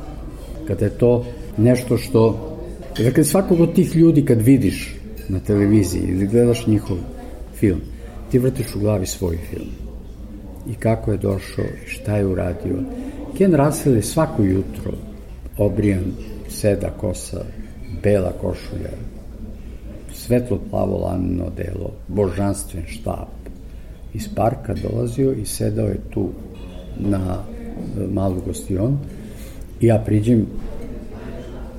Kada 0.68 0.86
je 0.86 0.92
to 0.92 1.26
nešto 1.58 1.98
što... 1.98 2.54
Dakle, 3.04 3.24
svakog 3.24 3.62
od 3.62 3.74
tih 3.74 3.96
ljudi 3.96 4.26
kad 4.26 4.42
vidiš 4.42 4.96
na 5.30 5.40
televiziji 5.40 6.04
ili 6.08 6.28
gledaš 6.28 6.68
njihov 6.68 6.98
film, 7.56 7.82
ti 8.32 8.40
vrtiš 8.40 8.76
u 8.76 8.80
glavi 8.80 9.06
svoj 9.06 9.38
film 9.50 9.87
i 10.70 10.76
kako 10.76 11.12
je 11.12 11.18
došao 11.18 11.66
i 11.66 11.90
šta 11.90 12.18
je 12.18 12.26
uradio. 12.26 12.76
Ken 13.38 13.56
Russell 13.56 13.96
je 13.96 14.02
svako 14.02 14.44
jutro 14.44 14.92
obrijan, 15.58 16.04
seda 16.50 16.90
kosa, 16.90 17.42
bela 18.04 18.32
košulja, 18.42 18.92
svetlo 20.14 20.60
plavo 20.70 20.98
lanino 20.98 21.46
delo, 21.58 21.92
božanstven 22.08 22.84
štap. 22.88 23.28
Iz 24.14 24.28
parka 24.36 24.74
dolazio 24.74 25.32
i 25.32 25.46
sedao 25.46 25.88
je 25.88 26.00
tu 26.10 26.30
na 27.00 27.38
e, 27.38 28.08
malu 28.14 28.42
gostionu 28.46 28.98
i 29.82 29.86
ja 29.86 30.04
priđem, 30.06 30.46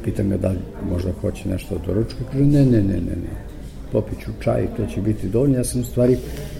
pitam 0.04 0.28
ga 0.28 0.36
da 0.36 0.52
možda 0.90 1.12
hoće 1.20 1.48
nešto 1.48 1.74
od 1.74 1.80
doručka, 1.86 2.18
kaže 2.32 2.44
ne, 2.44 2.64
ne, 2.64 2.82
ne, 2.82 2.82
ne, 2.82 3.16
ne, 3.16 3.47
popiću 3.92 4.30
čaj 4.40 4.66
to 4.76 4.86
će 4.94 5.00
biti 5.00 5.28
dovoljno. 5.28 5.56
Ja 5.56 5.64
sam 5.64 5.80
u 5.80 5.84
stvari 5.84 6.16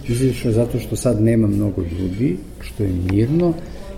izišao 0.08 0.52
zato 0.52 0.78
što 0.78 0.96
sad 0.96 1.22
nema 1.22 1.46
mnogo 1.46 1.82
ljudi, 1.82 2.36
što 2.60 2.82
je 2.82 2.92
mirno 3.12 3.52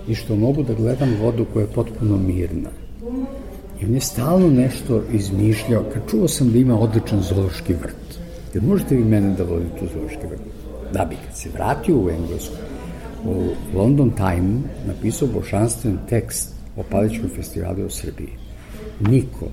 i 0.08 0.14
što 0.14 0.36
mogu 0.36 0.62
da 0.62 0.74
gledam 0.74 1.16
vodu 1.20 1.46
koja 1.52 1.62
je 1.62 1.72
potpuno 1.74 2.16
mirna. 2.16 2.70
I 3.80 3.84
on 3.84 3.94
je 3.94 4.00
stalno 4.00 4.50
nešto 4.50 5.02
izmišljao. 5.12 5.84
Kad 5.92 6.02
čuo 6.10 6.28
sam 6.28 6.52
da 6.52 6.58
ima 6.58 6.80
odličan 6.80 7.22
zoološki 7.22 7.72
vrt, 7.72 8.18
jer 8.54 8.62
možete 8.62 8.96
vi 8.96 9.04
mene 9.04 9.34
da 9.34 9.44
vodite 9.44 9.84
u 9.84 9.88
zoološki 9.94 10.26
vrt? 10.30 10.40
Da 10.92 11.04
bi, 11.04 11.16
kad 11.26 11.36
se 11.36 11.48
vratio 11.54 11.96
u 11.96 12.10
Englesku, 12.10 12.54
u 13.24 13.44
London 13.78 14.10
Time 14.10 14.60
napisao 14.86 15.28
bošanstven 15.34 15.98
tekst 16.08 16.54
o 16.76 16.82
Paličkom 16.90 17.30
festivalu 17.36 17.86
u 17.86 17.90
Srbiji. 17.90 18.28
Niko, 19.00 19.46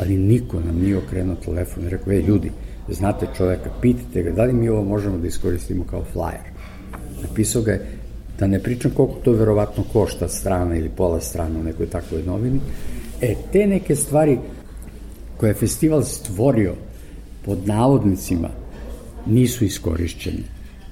ali 0.00 0.16
niko 0.16 0.60
nam 0.60 0.80
nije 0.80 0.98
okrenuo 0.98 1.36
telefon 1.44 1.84
i 1.84 1.88
rekao, 1.88 2.12
ej 2.12 2.20
ljudi, 2.20 2.50
znate 2.88 3.26
čoveka, 3.36 3.70
pitajte 3.80 4.22
ga 4.22 4.30
da 4.30 4.44
li 4.44 4.52
mi 4.52 4.68
ovo 4.68 4.84
možemo 4.84 5.18
da 5.18 5.26
iskoristimo 5.26 5.84
kao 5.90 6.04
flyer. 6.14 6.52
Napisao 7.22 7.62
ga 7.62 7.72
je, 7.72 7.86
da 8.38 8.46
ne 8.46 8.58
pričam 8.58 8.90
koliko 8.90 9.14
to 9.24 9.32
verovatno 9.32 9.84
košta 9.92 10.28
strana 10.28 10.76
ili 10.76 10.88
pola 10.88 11.20
strana 11.20 11.60
u 11.60 11.62
nekoj 11.62 11.86
takvoj 11.86 12.22
novini. 12.22 12.60
E, 13.20 13.34
te 13.52 13.66
neke 13.66 13.96
stvari 13.96 14.38
koje 15.36 15.50
je 15.50 15.54
festival 15.54 16.02
stvorio 16.02 16.74
pod 17.44 17.66
navodnicima 17.66 18.48
nisu 19.26 19.64
iskorišćene. 19.64 20.42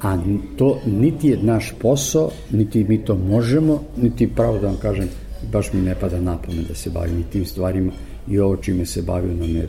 A 0.03 0.19
to 0.57 0.79
niti 0.87 1.29
je 1.29 1.39
naš 1.43 1.75
posao, 1.79 2.31
niti 2.51 2.85
mi 2.85 3.05
to 3.05 3.15
možemo, 3.15 3.83
niti 3.97 4.35
pravo 4.35 4.59
da 4.59 4.67
vam 4.67 4.77
kažem, 4.83 5.09
baš 5.53 5.73
mi 5.73 5.81
ne 5.81 5.95
pada 5.95 6.21
na 6.21 6.39
pamet 6.39 6.69
da 6.69 6.75
se 6.75 6.91
bavim 6.91 7.25
tim 7.33 7.45
stvarima 7.45 7.93
i 8.29 8.39
ovo 8.39 8.57
čime 8.57 8.87
se 8.87 9.03
bavio 9.03 9.35
nam 9.35 9.57
je 9.57 9.69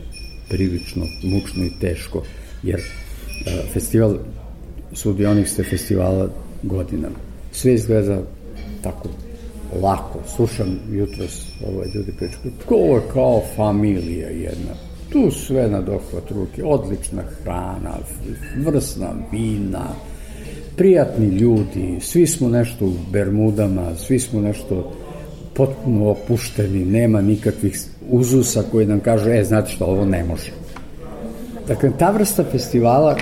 prilično 0.52 1.06
mučno 1.22 1.64
i 1.64 1.70
teško, 1.80 2.22
jer 2.62 2.80
e, 2.80 2.82
festival, 3.72 4.16
sudionik 4.92 5.48
ste 5.48 5.62
festivala 5.62 6.28
godinama. 6.62 7.16
Sve 7.52 7.74
izgleda 7.74 8.22
tako 8.82 9.08
lako. 9.82 10.18
Slušam 10.36 10.78
jutros 10.90 11.46
ovaj 11.66 11.88
ljudi 11.94 12.12
pričaju, 12.18 12.52
to 12.68 12.96
je 12.96 13.02
kao 13.12 13.42
familija 13.56 14.28
jedna. 14.28 14.74
tu 15.12 15.30
sve 15.30 15.68
na 15.68 15.80
dohvat 15.80 16.30
ruke, 16.30 16.64
odlična 16.64 17.22
hrana, 17.22 17.98
vrsna 18.64 19.12
vina, 19.32 19.86
prijatni 20.76 21.26
ljudi, 21.26 21.98
svi 22.00 22.26
smo 22.26 22.48
nešto 22.48 22.86
u 22.86 22.92
Bermudama, 23.10 23.96
svi 23.96 24.18
smo 24.18 24.40
nešto 24.40 24.92
potpuno 25.54 26.10
opušteni, 26.10 26.84
nema 26.84 27.20
nikakvih 27.20 27.80
uzusa 28.10 28.62
koji 28.70 28.86
nam 28.86 29.00
kažu, 29.00 29.30
e, 29.30 29.44
znate 29.44 29.70
što, 29.70 29.84
ovo 29.84 30.04
ne 30.04 30.24
može. 30.24 30.50
Dakle, 31.68 31.90
ta 31.98 32.10
vrsta 32.10 32.44
festivala, 32.44 33.16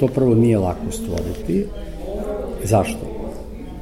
to 0.00 0.08
prvo 0.08 0.34
nije 0.34 0.58
lako 0.58 0.90
stvoriti. 0.90 1.66
Zašto? 2.64 3.14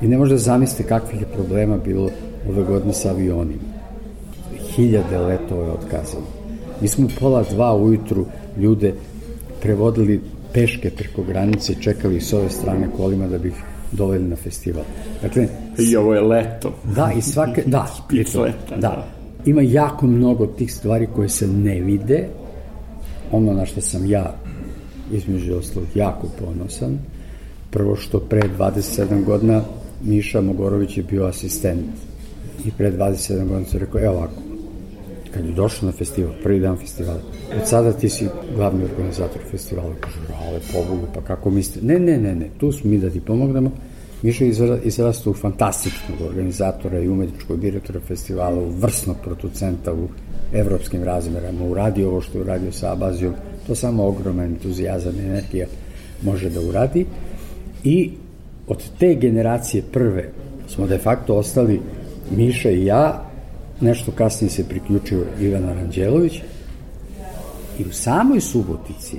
I 0.02 0.08
ne 0.08 0.18
možete 0.18 0.38
zamisliti 0.38 0.88
kakvih 0.88 1.20
je 1.20 1.26
problema 1.26 1.76
bilo 1.76 2.10
ove 2.48 2.62
godine 2.64 2.92
sa 2.92 3.10
avionima. 3.10 3.62
Hiljade 4.74 5.18
letova 5.18 5.64
je 5.64 5.70
otkazano. 5.70 6.26
Mi 6.80 6.88
smo 6.88 7.08
pola 7.20 7.44
dva 7.50 7.76
ujutru 7.76 8.26
ljude 8.58 8.94
prevodili 9.62 10.20
peške 10.52 10.90
preko 10.90 11.22
granice, 11.22 11.74
čekali 11.80 12.20
s 12.20 12.32
ove 12.32 12.50
strane 12.50 12.88
kolima 12.96 13.26
da 13.26 13.38
bi 13.38 13.48
ih 13.48 13.62
doveli 13.92 14.24
na 14.24 14.36
festival. 14.36 14.84
Dakle, 15.22 15.46
I 15.78 15.96
ovo 15.96 16.14
je 16.14 16.20
leto. 16.20 16.72
Da, 16.96 17.12
i 17.16 17.22
svake, 17.22 17.62
da, 17.66 17.86
Špic 17.96 18.34
leta, 18.34 18.76
da. 18.76 19.06
Ima 19.46 19.62
jako 19.62 20.06
mnogo 20.06 20.46
tih 20.46 20.74
stvari 20.74 21.06
koje 21.14 21.28
se 21.28 21.46
ne 21.46 21.80
vide, 21.80 22.28
ono 23.32 23.52
na 23.52 23.66
što 23.66 23.80
sam 23.80 24.06
ja 24.06 24.34
između 25.12 25.56
ostalog 25.56 25.88
jako 25.94 26.26
ponosan, 26.38 26.98
prvo 27.70 27.96
što 27.96 28.20
pre 28.20 28.42
27 28.58 29.24
godina 29.24 29.62
Miša 30.04 30.40
Mogorović 30.40 30.96
je 30.96 31.02
bio 31.02 31.24
asistent. 31.24 31.86
I 32.64 32.70
pre 32.70 32.92
27 32.92 33.48
godina 33.48 33.64
sam 33.64 33.80
rekao, 33.80 34.00
evo 34.00 34.14
ovako, 34.14 34.42
kad 35.34 35.44
je 35.44 35.52
došao 35.52 35.86
na 35.86 35.92
festival, 35.92 36.32
prvi 36.42 36.60
dan 36.60 36.76
festivala, 36.76 37.20
od 37.60 37.68
sada 37.68 37.92
ti 37.92 38.08
si 38.08 38.28
glavni 38.56 38.84
organizator 38.84 39.42
festivala, 39.50 39.94
kaže, 40.00 40.16
ale 40.48 40.60
pobogu, 40.72 41.06
pa 41.14 41.20
kako 41.20 41.50
mislite? 41.50 41.86
Ne, 41.86 41.98
ne, 41.98 42.18
ne, 42.18 42.34
ne, 42.34 42.48
tu 42.58 42.72
smo 42.72 42.90
mi 42.90 42.98
da 42.98 43.10
ti 43.10 43.20
pomognemo, 43.20 43.70
Miša 44.22 44.44
izrasta 44.84 45.30
u 45.30 45.34
fantastičnog 45.34 46.20
organizatora 46.20 47.00
i 47.00 47.08
umetničkog 47.08 47.60
direktora 47.60 48.00
festivala, 48.00 48.58
u 48.58 48.70
vrsnog 48.70 49.16
producenta 49.22 49.92
u 49.92 50.08
evropskim 50.52 51.04
razmerama, 51.04 51.64
uradio 51.64 52.08
ovo 52.08 52.20
što 52.20 52.38
je 52.38 52.42
uradio 52.42 52.72
sa 52.72 52.92
Abazijom, 52.92 53.34
to 53.66 53.74
samo 53.74 54.06
ogroman 54.06 54.44
entuzijazam 54.44 55.14
i 55.16 55.24
energija 55.24 55.66
može 56.22 56.50
da 56.50 56.60
uradi. 56.60 57.06
I 57.84 58.10
od 58.68 58.82
te 58.98 59.14
generacije 59.14 59.82
prve 59.92 60.30
smo 60.68 60.86
de 60.86 60.98
facto 60.98 61.36
ostali 61.36 61.80
Miša 62.36 62.70
i 62.70 62.84
ja, 62.84 63.30
nešto 63.80 64.12
kasnije 64.12 64.50
se 64.50 64.68
priključio 64.68 65.26
Ivan 65.40 65.64
Aranđelović 65.64 66.40
i 67.78 67.84
u 67.84 67.92
samoj 67.92 68.40
Subotici, 68.40 69.16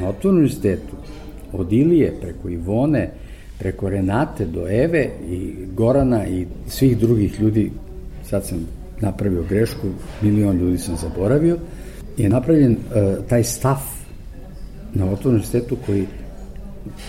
na 0.00 0.08
otvornom 0.08 0.38
universitetu, 0.38 0.96
od 1.52 1.72
Ilije 1.72 2.14
preko 2.20 2.48
Ivone, 2.48 3.10
preko 3.58 3.88
Renate 3.88 4.46
do 4.46 4.68
Eve 4.68 5.08
i 5.28 5.54
Gorana 5.74 6.26
i 6.26 6.46
svih 6.68 6.98
drugih 6.98 7.40
ljudi, 7.40 7.70
sad 8.24 8.46
sam 8.46 8.66
napravio 9.00 9.42
grešku, 9.42 9.86
milion 10.22 10.58
ljudi 10.58 10.78
sam 10.78 10.96
zaboravio, 10.96 11.58
je 12.16 12.28
napravljen 12.28 12.72
uh, 12.72 13.26
taj 13.28 13.44
staf 13.44 13.80
na 14.94 15.04
otvornom 15.04 15.34
universitetu 15.34 15.76
koji 15.86 16.06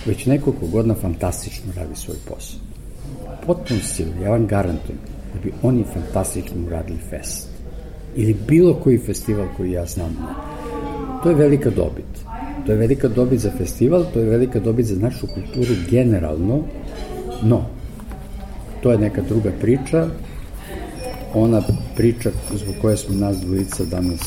već 0.06 0.26
nekoliko 0.26 0.68
godina 0.68 0.96
fantastično 0.96 1.74
radi 1.76 1.96
svoj 1.96 2.18
posao. 2.30 2.60
Potpuno 3.46 3.80
sigurno, 3.80 4.24
ja 4.24 4.30
vam 4.30 4.48
garantujem 4.48 5.00
da 5.34 5.40
bi 5.44 5.54
oni 5.64 5.84
fantastično 5.94 6.56
uradili 6.68 7.00
fest. 7.10 7.50
Ili 8.16 8.36
bilo 8.48 8.74
koji 8.74 8.98
festival 8.98 9.48
koji 9.58 9.72
ja 9.72 9.86
znam. 9.86 10.18
To 11.24 11.30
je 11.30 11.36
velika 11.36 11.70
dobit. 11.70 12.06
To 12.68 12.74
je 12.74 12.78
velika 12.78 13.08
dobit 13.08 13.40
za 13.40 13.52
festival, 13.58 14.06
to 14.14 14.20
je 14.20 14.26
velika 14.26 14.60
dobit 14.60 14.86
za 14.86 14.96
našu 15.00 15.28
kulturu 15.28 15.76
generalno, 15.90 16.64
no, 17.44 17.66
to 18.82 18.92
je 18.92 18.98
neka 18.98 19.22
druga 19.22 19.52
priča, 19.62 20.08
ona 21.34 21.62
priča 21.96 22.32
zbog 22.54 22.76
koje 22.82 22.98
smo 22.98 23.16
nas 23.16 23.38
dvojica 23.38 23.86
danas 23.86 24.20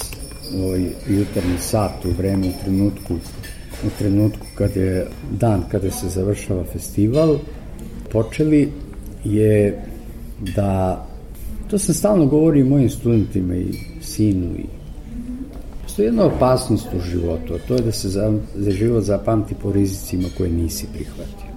u 0.55 0.63
ovaj 0.63 0.85
jutarnji 1.09 1.59
sat 1.59 2.05
u 2.05 2.11
vreme, 2.19 2.49
u 2.49 2.65
trenutku 2.65 3.15
u 3.87 3.89
trenutku 3.99 4.47
kada 4.55 4.81
je 4.81 5.07
dan 5.31 5.63
kada 5.71 5.91
se 5.91 6.09
završava 6.09 6.65
festival 6.65 7.39
počeli 8.13 8.69
je 9.25 9.83
da 10.57 11.07
to 11.71 11.79
sam 11.79 11.95
stalno 11.95 12.27
govorio 12.27 12.65
mojim 12.65 12.91
studentima 12.91 13.57
i 13.57 13.73
sinu 14.01 14.47
i 14.59 14.80
postoji 15.91 16.07
jedna 16.07 16.25
opasnost 16.25 16.87
u 16.97 17.01
životu, 17.01 17.55
a 17.55 17.59
to 17.69 17.75
je 17.75 17.83
da 17.83 17.93
se 17.93 18.09
za, 18.09 18.33
za 18.55 18.71
život 18.71 19.05
zapamti 19.05 19.55
po 19.63 19.73
rizicima 19.73 20.29
koje 20.37 20.51
nisi 20.51 20.87
prihvatio. 20.93 21.51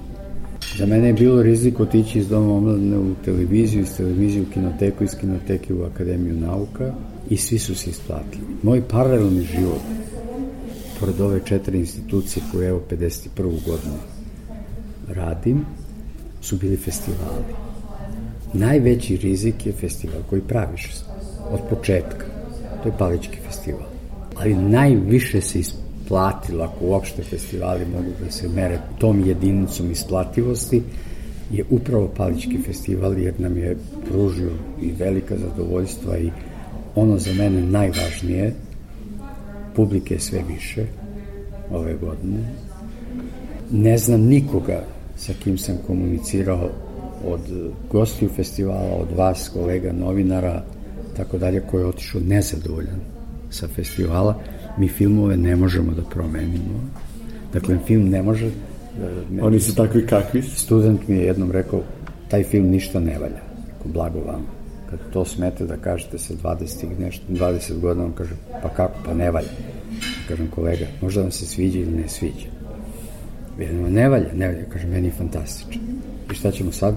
Za 0.77 0.85
mene 0.85 1.07
je 1.07 1.13
bilo 1.13 1.41
rizik 1.43 1.79
otići 1.79 2.19
iz 2.19 2.29
doma 2.29 2.53
omladne 2.53 2.97
u 2.97 3.15
televiziju, 3.25 3.81
iz 3.81 3.97
televiziju 3.97 4.43
u 4.43 4.53
kinoteku, 4.53 5.03
iz 5.03 5.15
kinoteke 5.19 5.73
u 5.73 5.83
Akademiju 5.83 6.35
nauka 6.35 6.93
i 7.29 7.37
svi 7.37 7.59
su 7.59 7.75
se 7.75 7.89
isplatili. 7.89 8.43
Moj 8.63 8.81
paralelni 8.81 9.41
život, 9.41 9.81
pored 10.99 11.21
ove 11.21 11.39
četiri 11.45 11.79
institucije 11.79 12.43
koje 12.51 12.69
evo 12.69 12.81
51. 12.91 13.29
godinu 13.37 13.99
radim, 15.07 15.65
su 16.41 16.57
bili 16.57 16.77
festivali. 16.77 17.53
Najveći 18.53 19.17
rizik 19.17 19.65
je 19.65 19.73
festival 19.73 20.21
koji 20.29 20.41
praviš 20.41 20.89
od 21.51 21.59
početka. 21.69 22.25
To 22.83 22.89
je 22.89 22.97
Palički 22.97 23.37
festival. 23.47 23.92
Ali 24.35 24.55
najviše 24.55 25.41
se 25.41 25.59
isplatilo, 25.59 26.63
ako 26.63 26.85
uopšte 26.85 27.23
festivali 27.23 27.85
mogu 27.85 28.11
da 28.25 28.31
se 28.31 28.47
mere 28.47 28.79
tom 28.97 29.25
jedinicom 29.25 29.91
isplativosti, 29.91 30.81
je 31.51 31.63
upravo 31.69 32.11
Palički 32.17 32.57
festival 32.65 33.17
jer 33.17 33.33
nam 33.37 33.57
je 33.57 33.77
pružio 34.09 34.51
i 34.81 34.91
velika 34.91 35.35
zadovoljstva 35.37 36.17
i 36.17 36.31
ono 36.95 37.17
za 37.17 37.33
mene 37.33 37.61
najvažnije, 37.61 38.53
publike 39.75 40.19
sve 40.19 40.43
više 40.47 40.85
ove 41.71 41.93
godine. 41.93 42.39
Ne 43.71 43.97
znam 43.97 44.21
nikoga 44.21 44.83
sa 45.17 45.33
kim 45.43 45.57
sam 45.57 45.77
komunicirao 45.87 46.69
od 47.25 47.41
gostiju 47.91 48.29
festivala, 48.29 48.95
od 48.95 49.17
vas, 49.17 49.49
kolega, 49.53 49.91
novinara, 49.91 50.63
tako 51.17 51.37
dalje, 51.37 51.61
koji 51.71 51.81
je 51.81 51.87
otišao 51.87 52.21
nezadovoljan 52.21 53.12
sa 53.53 53.67
festivala. 53.67 54.39
Mi 54.77 54.87
filmove 54.87 55.37
ne 55.37 55.55
možemo 55.55 55.91
da 55.91 56.01
promenimo. 56.01 56.79
Dakle, 57.53 57.77
film 57.87 58.09
ne 58.09 58.21
može... 58.21 58.49
Da, 59.29 59.45
Oni 59.45 59.59
su 59.59 59.75
takvi 59.75 60.07
kakvi? 60.07 60.41
Student 60.41 61.07
mi 61.07 61.15
je 61.15 61.25
jednom 61.25 61.51
rekao, 61.51 61.81
taj 62.29 62.43
film 62.43 62.67
ništa 62.67 62.99
ne 62.99 63.19
valja. 63.19 63.41
Rekao, 63.67 63.91
blago 63.93 64.19
vama 64.19 64.63
kad 64.97 65.13
to 65.13 65.25
smete 65.25 65.65
da 65.65 65.77
kažete 65.77 66.17
sa 66.17 66.33
20, 66.33 66.99
nešto, 66.99 67.25
20 67.29 67.79
godina, 67.79 68.05
on 68.05 68.11
kaže, 68.11 68.31
pa 68.61 68.69
kako, 68.69 68.93
pa 69.05 69.13
ne 69.13 69.31
valja. 69.31 69.49
Kažem, 70.27 70.47
kolega, 70.47 70.85
možda 71.01 71.21
vam 71.21 71.31
se 71.31 71.45
sviđa 71.45 71.79
ili 71.79 71.91
ne 71.91 72.09
sviđa. 72.09 72.47
Jedno, 73.59 73.89
ne 73.89 74.09
valja, 74.09 74.33
ne 74.33 74.47
valja, 74.47 74.65
kaže, 74.69 74.87
meni 74.87 75.07
je 75.07 75.11
fantastično. 75.11 75.81
I 76.31 76.35
šta 76.35 76.51
ćemo 76.51 76.71
sad? 76.71 76.95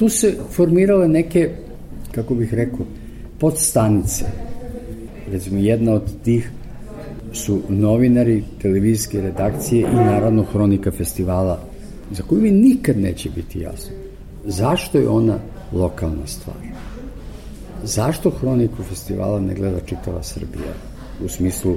Tu 0.00 0.08
se 0.08 0.34
formirale 0.50 1.08
neke, 1.08 1.50
kako 2.12 2.34
bih 2.34 2.54
rekao, 2.54 2.86
podstanice. 3.38 4.24
Recimo, 5.32 5.58
jedna 5.58 5.92
od 5.92 6.22
tih 6.24 6.50
su 7.32 7.60
novinari 7.68 8.44
televizijske 8.62 9.20
redakcije 9.20 9.80
i 9.80 9.94
naravno 9.94 10.42
hronika 10.42 10.90
festivala, 10.90 11.60
za 12.10 12.22
koju 12.22 12.40
mi 12.40 12.50
nikad 12.50 12.98
neće 12.98 13.30
biti 13.30 13.60
jasno. 13.60 13.92
Zašto 14.44 14.98
je 14.98 15.08
ona 15.08 15.38
lokalna 15.72 16.26
stvar? 16.26 16.56
Zašto 17.84 18.30
hroniku 18.30 18.82
festivala 18.82 19.40
ne 19.40 19.54
gleda 19.54 19.80
čitava 19.86 20.22
Srbija? 20.22 20.72
U 21.24 21.28
smislu, 21.28 21.72
e, 21.72 21.76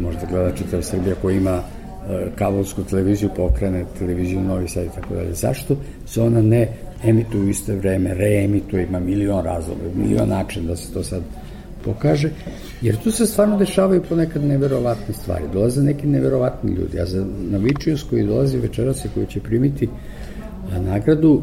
možda 0.00 0.26
gleda 0.30 0.56
čitava 0.56 0.82
Srbija 0.82 1.14
koja 1.22 1.36
ima 1.36 1.60
e, 1.60 2.30
kablovsku 2.36 2.84
televiziju, 2.84 3.30
pokrene 3.36 3.84
televiziju 3.98 4.40
Novi 4.40 4.68
Sad 4.68 4.84
i 4.84 4.94
tako 4.94 5.14
dalje. 5.14 5.34
Zašto 5.34 5.76
se 6.06 6.22
ona 6.22 6.42
ne 6.42 6.85
emituje 7.08 7.52
u 7.68 7.78
vreme, 7.78 8.14
reemituje, 8.14 8.86
ima 8.86 9.00
milion 9.00 9.44
razloga, 9.44 9.82
milion 9.94 10.28
način 10.28 10.66
da 10.66 10.76
se 10.76 10.92
to 10.92 11.02
sad 11.02 11.22
pokaže, 11.84 12.30
jer 12.82 12.96
tu 12.96 13.10
se 13.10 13.26
stvarno 13.26 13.58
dešavaju 13.58 14.02
ponekad 14.08 14.44
neverovatne 14.44 15.14
stvari. 15.14 15.44
Dolaze 15.52 15.82
neki 15.82 16.06
neverovatni 16.06 16.72
ljudi, 16.72 17.00
a 17.00 17.06
za 17.06 17.26
Navičius 17.50 18.02
koji 18.02 18.26
dolazi 18.26 18.58
večeras 18.58 19.04
i 19.04 19.08
koji 19.14 19.26
će 19.26 19.40
primiti 19.40 19.88
nagradu 20.80 21.40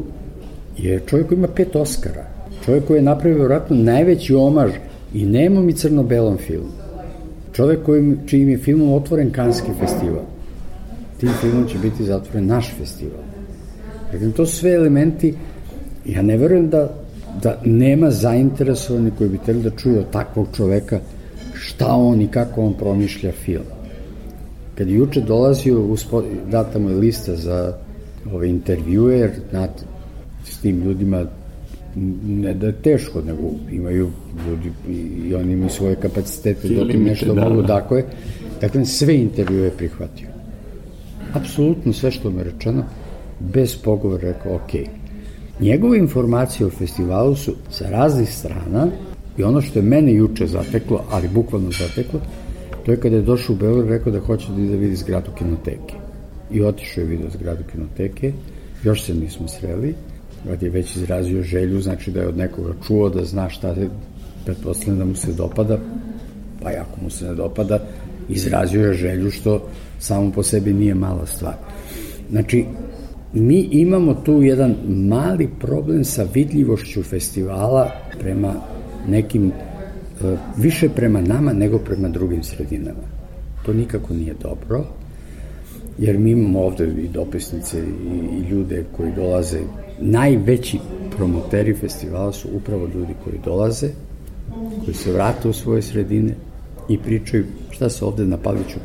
je 0.78 1.00
čovjek 1.06 1.28
koji 1.28 1.38
ima 1.38 1.48
pet 1.48 1.76
Oscara. 1.76 2.26
Čovjek 2.64 2.84
koji 2.86 2.98
je 2.98 3.02
napravio 3.02 3.38
vjerojatno 3.38 3.76
najveći 3.76 4.34
omaž 4.34 4.70
i 5.14 5.26
nemom 5.26 5.68
i 5.68 5.72
crno-belom 5.72 6.36
filmu. 6.36 6.72
Čovjek 7.52 7.82
koji, 7.82 8.16
čijim 8.26 8.48
je 8.48 8.58
filmom 8.58 8.92
otvoren 8.92 9.30
Kanski 9.30 9.70
festival. 9.80 10.24
Tim 11.20 11.30
filmom 11.40 11.68
će 11.68 11.78
biti 11.78 12.04
zatvoren 12.04 12.46
naš 12.46 12.74
festival. 12.78 13.20
Dakle, 14.12 14.32
to 14.32 14.46
su 14.46 14.56
sve 14.56 14.72
elementi, 14.72 15.34
ja 16.06 16.22
ne 16.22 16.36
verujem 16.36 16.70
da, 16.70 16.88
da 17.42 17.60
nema 17.64 18.10
zainteresovani 18.10 19.10
koji 19.18 19.30
bi 19.30 19.38
trebali 19.38 19.70
da 19.70 19.76
čuju 19.76 19.98
od 19.98 20.10
takvog 20.10 20.46
čoveka 20.56 21.00
šta 21.54 21.86
on 21.86 22.20
i 22.20 22.28
kako 22.28 22.62
on 22.62 22.74
promišlja 22.74 23.32
film. 23.32 23.64
Kad 24.74 24.88
je 24.88 24.94
juče 24.94 25.20
dolazio, 25.20 25.96
data 26.50 26.78
mu 26.78 26.90
je 26.90 26.96
lista 26.96 27.36
za 27.36 27.76
ove 28.32 28.48
intervjue, 28.48 29.18
jer 29.18 29.30
znate, 29.50 29.82
s 30.44 30.58
tim 30.58 30.82
ljudima 30.82 31.26
ne 32.26 32.54
da 32.54 32.66
je 32.66 32.72
teško, 32.72 33.22
nego 33.22 33.42
imaju 33.72 34.10
ljudi 34.48 34.72
i 35.26 35.34
oni 35.34 35.52
imaju 35.52 35.70
svoje 35.70 35.96
kapacitete 35.96 36.68
da 36.68 36.88
tim 36.88 37.04
nešto 37.04 37.34
da, 37.34 37.48
mogu, 37.48 37.62
da. 37.62 37.66
dakle, 37.66 38.04
dakle 38.60 38.84
sve 38.84 39.16
intervjue 39.16 39.70
prihvatio. 39.70 40.28
Apsolutno 41.32 41.92
sve 41.92 42.10
što 42.10 42.30
mi 42.30 42.38
je 42.38 42.44
rečeno, 42.44 42.84
bez 43.40 43.76
pogovora 43.76 44.22
rekao, 44.22 44.54
ok. 44.54 44.70
Njegove 45.60 45.98
informacije 45.98 46.66
o 46.66 46.70
festivalu 46.70 47.36
su 47.36 47.54
sa 47.70 47.90
raznih 47.90 48.34
strana 48.34 48.88
i 49.38 49.42
ono 49.42 49.60
što 49.60 49.78
je 49.78 49.82
mene 49.82 50.14
juče 50.14 50.46
zateklo, 50.46 51.04
ali 51.10 51.28
bukvalno 51.28 51.70
zateklo, 51.70 52.20
to 52.86 52.92
je 52.92 53.00
kada 53.00 53.16
je 53.16 53.22
došao 53.22 53.54
u 53.54 53.58
Beograd 53.58 53.88
rekao 53.88 54.12
da 54.12 54.20
hoće 54.20 54.52
da 54.52 54.62
ide 54.62 54.76
vidi 54.76 54.96
zgradu 54.96 55.30
kinoteke. 55.38 55.94
I 56.50 56.62
otišao 56.62 57.02
je 57.02 57.06
vidio 57.08 57.30
zgradu 57.30 57.62
kinoteke, 57.72 58.32
još 58.82 59.04
se 59.04 59.14
nismo 59.14 59.48
sreli, 59.48 59.94
kad 60.48 60.62
je 60.62 60.70
već 60.70 60.96
izrazio 60.96 61.42
želju, 61.42 61.80
znači 61.80 62.10
da 62.10 62.20
je 62.20 62.28
od 62.28 62.36
nekoga 62.36 62.72
čuo 62.86 63.08
da 63.08 63.24
zna 63.24 63.48
šta 63.48 63.68
je, 63.68 63.90
pretpostavljam 64.44 64.98
da 64.98 65.04
mu 65.04 65.14
se 65.14 65.32
dopada, 65.32 65.78
pa 66.62 66.72
i 66.72 66.76
ako 66.76 67.00
mu 67.02 67.10
se 67.10 67.24
ne 67.24 67.34
dopada, 67.34 67.78
izrazio 68.28 68.86
je 68.86 68.94
želju 68.94 69.30
što 69.30 69.68
samo 69.98 70.32
po 70.32 70.42
sebi 70.42 70.72
nije 70.72 70.94
mala 70.94 71.26
stvar. 71.26 71.54
Znači, 72.30 72.64
mi 73.34 73.60
imamo 73.60 74.14
tu 74.14 74.42
jedan 74.42 74.74
mali 74.88 75.48
problem 75.60 76.04
sa 76.04 76.26
vidljivošću 76.34 77.02
festivala 77.02 77.90
prema 78.20 78.54
nekim, 79.08 79.46
e, 79.46 80.36
više 80.56 80.88
prema 80.88 81.20
nama 81.20 81.52
nego 81.52 81.78
prema 81.78 82.08
drugim 82.08 82.42
sredinama. 82.42 83.14
To 83.66 83.72
nikako 83.72 84.14
nije 84.14 84.34
dobro, 84.42 84.84
jer 85.98 86.18
mi 86.18 86.30
imamo 86.30 86.60
ovde 86.60 86.84
i 86.84 87.08
dopisnice 87.08 87.78
i, 87.78 88.50
ljude 88.50 88.84
koji 88.96 89.12
dolaze, 89.12 89.60
najveći 90.00 90.78
promoteri 91.16 91.74
festivala 91.74 92.32
su 92.32 92.48
upravo 92.52 92.88
ljudi 92.94 93.14
koji 93.24 93.38
dolaze, 93.44 93.88
koji 94.84 94.94
se 94.94 95.12
vrate 95.12 95.48
u 95.48 95.52
svoje 95.52 95.82
sredine 95.82 96.34
i 96.88 96.98
pričaju 96.98 97.44
šta 97.70 97.90
se 97.90 98.04
ovde 98.04 98.24
na 98.26 98.36
Paliću 98.36 98.78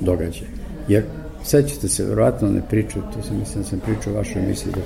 događa. 0.00 0.44
Jer 0.88 1.04
Sećate 1.46 1.88
se, 1.88 2.04
verovatno 2.04 2.48
ne 2.48 2.62
pričaju, 2.68 3.04
to 3.14 3.22
sam 3.22 3.38
mislim 3.38 3.62
da 3.62 3.68
sam 3.68 3.80
pričao 3.80 4.12
u 4.12 4.16
vašoj 4.16 4.42
emisiji, 4.42 4.72
da 4.72 4.80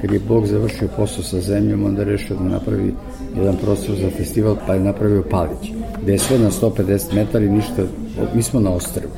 kad 0.00 0.12
je 0.12 0.20
Bog 0.28 0.46
završio 0.46 0.88
posao 0.96 1.24
sa 1.24 1.40
zemljom, 1.40 1.84
onda 1.84 2.04
rešio 2.04 2.36
da 2.36 2.44
napravi 2.44 2.94
jedan 3.36 3.56
prostor 3.56 3.96
za 3.96 4.10
festival, 4.10 4.56
pa 4.66 4.74
je 4.74 4.80
napravio 4.80 5.24
Palić, 5.30 5.72
gde 6.02 6.12
je 6.12 6.18
sve 6.18 6.38
na 6.38 6.50
150 6.50 7.14
metara 7.14 7.44
i 7.44 7.48
ništa, 7.48 7.82
mi 8.34 8.42
smo 8.42 8.60
na 8.60 8.70
ostrvu. 8.70 9.10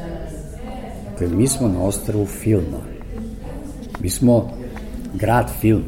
Dakle, 1.11 1.37
mi 1.37 1.49
smo 1.49 1.69
na 1.69 1.83
ostrvu 1.83 2.27
filma. 2.27 2.81
Mi 4.01 4.11
smo 4.11 4.51
grad 5.15 5.51
film. 5.61 5.83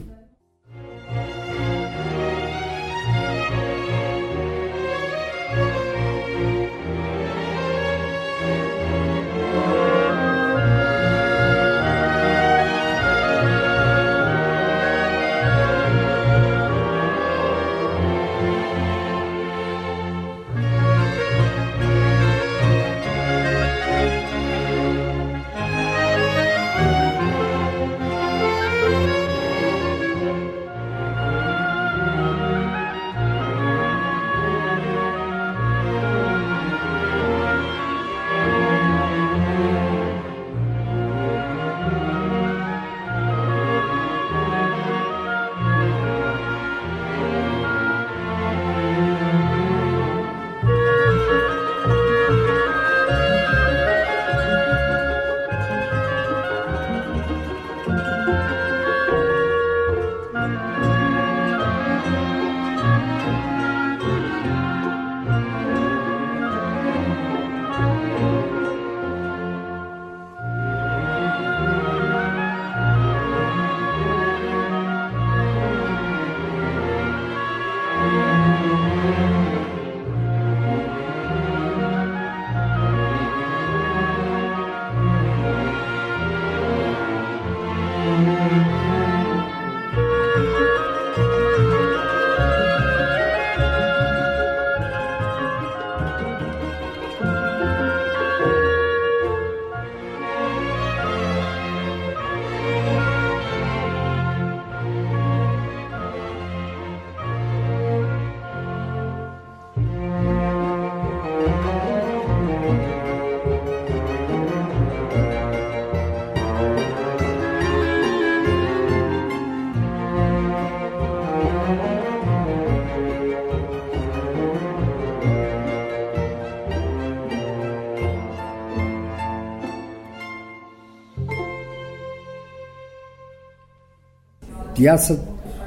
Ja 134.79 134.99
sad 134.99 135.17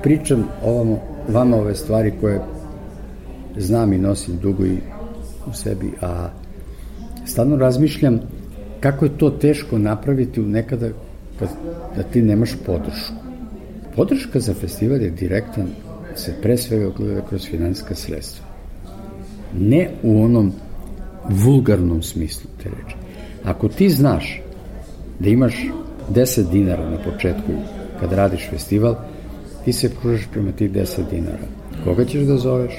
pričam 0.03 0.47
ovamo, 0.63 0.99
vama 1.27 1.57
ove 1.57 1.75
stvari 1.75 2.13
koje 2.21 2.41
znam 3.57 3.93
i 3.93 3.97
nosim 3.97 4.37
dugo 4.37 4.65
i 4.65 4.77
u 5.49 5.53
sebi, 5.53 5.91
a 6.01 6.29
stvarno 7.25 7.55
razmišljam 7.55 8.19
kako 8.79 9.05
je 9.05 9.17
to 9.17 9.29
teško 9.29 9.77
napraviti 9.77 10.39
nekada 10.39 10.89
kad, 11.39 11.49
da 11.95 12.03
ti 12.03 12.21
nemaš 12.21 12.55
podršku. 12.65 13.13
Podrška 13.95 14.39
za 14.39 14.53
festival 14.53 15.01
je 15.01 15.09
direktan, 15.09 15.67
se 16.15 16.33
pre 16.41 16.57
svega 16.57 16.87
ogleda 16.87 17.21
kroz 17.21 17.47
finanska 17.47 17.95
sredstva. 17.95 18.45
Ne 19.59 19.89
u 20.03 20.23
onom 20.23 20.53
vulgarnom 21.29 22.03
smislu 22.03 22.49
te 22.63 22.69
reči. 22.69 22.95
Ako 23.43 23.67
ti 23.67 23.89
znaš 23.89 24.41
da 25.19 25.29
imaš 25.29 25.65
10 26.13 26.51
dinara 26.51 26.89
na 26.89 26.97
početku 26.97 27.51
kad 27.99 28.11
radiš 28.11 28.49
festival, 28.49 28.95
ti 29.65 29.73
se 29.73 29.89
pružaš 30.01 30.27
prema 30.31 30.51
tih 30.51 30.71
10 30.71 31.09
dinara. 31.11 31.47
Koga 31.83 32.05
ćeš 32.05 32.21
da 32.21 32.37
zoveš? 32.37 32.73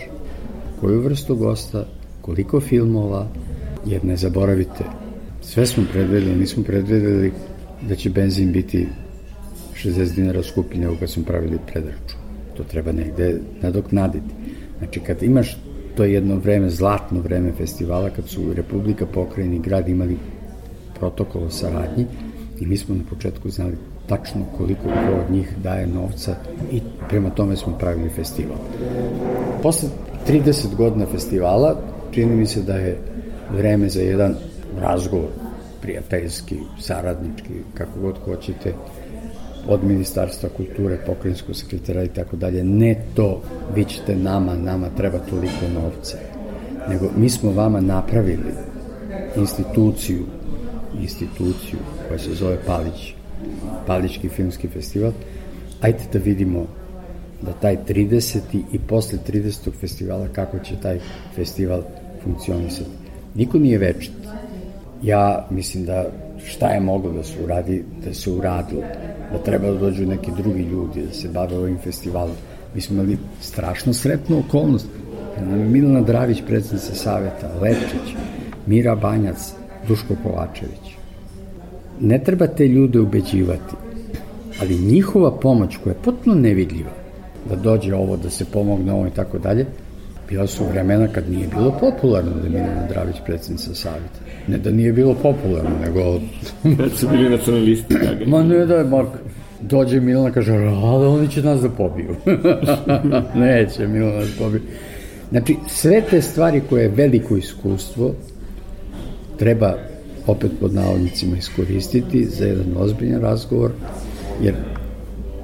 Koju 0.81 1.01
vrstu 1.01 1.37
gosta? 1.37 1.87
Koliko 2.21 2.61
filmova? 2.61 3.29
Jer 3.87 4.05
ne 4.05 4.17
zaboravite, 4.17 4.85
sve 5.43 5.67
smo 5.67 5.85
predvedeli, 5.93 6.37
nismo 6.37 6.63
predvedeli 6.63 7.33
da 7.89 7.97
će 7.97 8.11
benzin 8.11 8.53
biti 8.53 8.89
60 9.85 10.15
dinara 10.15 10.43
skuplji 10.43 10.81
nego 10.81 10.97
kad 11.01 11.11
smo 11.11 11.25
pravili 11.25 11.59
predraču. 11.73 12.17
To 12.57 12.63
treba 12.65 12.93
negde 12.93 13.41
nadoknaditi. 13.63 14.35
Znači, 14.79 15.01
kad 15.01 15.23
imaš 15.23 15.57
to 15.97 16.05
jedno 16.05 16.37
vreme, 16.37 16.71
zlatno 16.71 17.21
vreme 17.21 17.53
festivala, 17.53 18.11
kad 18.11 18.29
su 18.29 18.55
Republika, 18.55 19.07
pokrajini 19.07 19.57
i 19.57 19.61
grad 19.61 19.89
imali 19.89 20.17
protokol 20.99 21.43
o 21.43 21.51
saradnji 21.51 22.07
i 22.61 22.67
mi 22.67 22.77
smo 22.77 22.95
na 22.95 23.03
početku 23.11 23.51
znali 23.51 23.77
tačno 24.11 24.45
koliko 24.57 24.83
ko 24.83 25.21
od 25.25 25.31
njih 25.31 25.55
daje 25.63 25.87
novca 25.87 26.35
i 26.73 26.81
prema 27.09 27.31
tome 27.31 27.57
smo 27.57 27.79
pravili 27.79 28.11
festival. 28.11 28.57
Posle 29.63 29.89
30 30.29 30.75
godina 30.77 31.07
festivala 31.07 31.77
čini 32.11 32.37
mi 32.37 32.47
se 32.47 32.63
da 32.63 32.75
je 32.75 32.99
vreme 33.53 33.89
za 33.89 34.01
jedan 34.01 34.35
razgovor 34.81 35.29
prijateljski, 35.83 36.57
saradnički, 36.81 37.53
kako 37.75 38.01
god 38.01 38.19
hoćete, 38.25 38.75
od 39.69 39.85
Ministarstva 39.85 40.49
kulture, 40.57 40.99
pokrajinskog 41.07 41.57
sekretara 41.57 42.05
i 42.05 42.09
tako 42.09 42.37
dalje. 42.37 42.65
Ne 42.65 42.95
to, 43.15 43.43
vi 43.75 43.85
ćete 43.85 44.17
nama, 44.17 44.55
nama 44.55 44.89
treba 44.97 45.19
toliko 45.19 45.69
novca. 45.75 46.19
Nego 46.89 47.11
mi 47.17 47.29
smo 47.29 47.53
vama 47.53 47.81
napravili 47.81 48.53
instituciju, 49.37 50.27
instituciju 51.01 51.79
koja 52.09 52.19
se 52.19 52.35
zove 52.35 52.59
Palić, 52.67 53.15
Palićki 53.87 54.29
filmski 54.29 54.69
festival. 54.69 55.13
Ajde 55.81 55.99
da 56.13 56.19
vidimo 56.19 56.67
da 57.43 57.53
taj 57.53 57.77
30. 57.89 58.39
i 58.73 58.79
posle 58.79 59.19
30. 59.29 59.71
festivala 59.81 60.29
kako 60.29 60.59
će 60.59 60.75
taj 60.83 60.99
festival 61.35 61.83
funkcionisati. 62.25 62.91
Niko 63.35 63.59
nije 63.59 63.79
večit. 63.79 64.13
Ja 65.03 65.47
mislim 65.51 65.85
da 65.85 66.11
šta 66.45 66.69
je 66.69 66.81
moglo 66.81 67.13
da 67.13 67.23
se 67.23 67.43
uradi, 67.45 67.85
da 68.05 68.15
se 68.15 68.31
uradilo, 68.31 68.83
da 69.33 69.39
treba 69.39 69.71
da 69.71 69.79
dođu 69.79 70.07
neki 70.07 70.31
drugi 70.37 70.63
ljudi 70.63 71.03
da 71.03 71.13
se 71.13 71.29
bave 71.29 71.57
ovim 71.57 71.79
festivalom. 71.79 72.35
Mi 72.75 72.81
smo 72.81 72.95
imali 72.95 73.19
strašno 73.41 73.93
sretnu 73.93 74.39
okolnost. 74.39 74.87
Milana 75.47 76.01
Dravić, 76.01 76.43
predsednica 76.47 76.95
saveta, 76.95 77.51
Lepčić, 77.61 78.15
Mira 78.67 78.95
Banjac, 78.95 79.53
Duško 79.89 80.15
Kovačević. 80.23 80.90
Ne 82.01 82.19
treba 82.19 82.47
te 82.47 82.69
ljude 82.69 83.01
ubeđivati, 83.01 83.75
ali 84.61 84.79
njihova 84.79 85.31
pomoć 85.31 85.77
koja 85.77 85.91
je 85.91 86.03
potpuno 86.05 86.37
nevidljiva, 86.37 86.91
da 87.49 87.57
dođe 87.57 87.95
ovo, 87.95 88.17
da 88.17 88.31
se 88.31 88.45
pomogne 88.45 88.93
ovo 88.93 89.07
i 89.07 89.11
tako 89.11 89.39
dalje, 89.39 89.67
bila 90.29 90.47
su 90.47 90.65
vremena 90.65 91.09
kad 91.09 91.31
nije 91.31 91.49
bilo 91.57 91.77
popularno 91.81 92.31
da 92.31 92.47
je 92.47 92.51
Milana 92.51 92.87
Dravić 92.89 93.17
predsednica 93.27 93.75
savjeta. 93.75 94.19
Ne 94.49 94.59
da 94.59 94.71
nije 94.71 94.93
bilo 94.93 95.15
popularno, 95.15 95.71
nego... 95.85 96.21
Kad 96.77 96.93
su 96.93 97.09
bili 97.09 97.31
nacionalisti. 97.31 97.95
Ma 98.27 98.43
ne 98.43 98.67
da 98.67 98.75
je 98.75 98.85
Mark, 98.85 99.09
dođe 99.61 100.01
Milana 100.01 100.31
kaže, 100.31 100.53
a 100.53 100.99
da 100.99 101.09
oni 101.09 101.29
će 101.29 101.43
nas 101.43 101.61
da 101.61 101.69
pobiju. 101.69 102.17
Neće 103.47 103.87
Milana 103.87 104.21
da 104.21 104.31
pobiju. 104.39 104.61
Znači, 105.31 105.57
sve 105.69 106.03
te 106.11 106.23
stvari 106.23 106.63
koje 106.69 106.83
je 106.83 106.89
veliko 106.89 107.37
iskustvo 107.37 108.15
treba 109.39 109.90
opet 110.27 110.51
pod 110.61 110.75
navodnicima 110.75 111.37
iskoristiti 111.37 112.25
za 112.25 112.45
jedan 112.45 112.67
ozbiljan 112.77 113.21
razgovor, 113.21 113.71
jer 114.43 114.55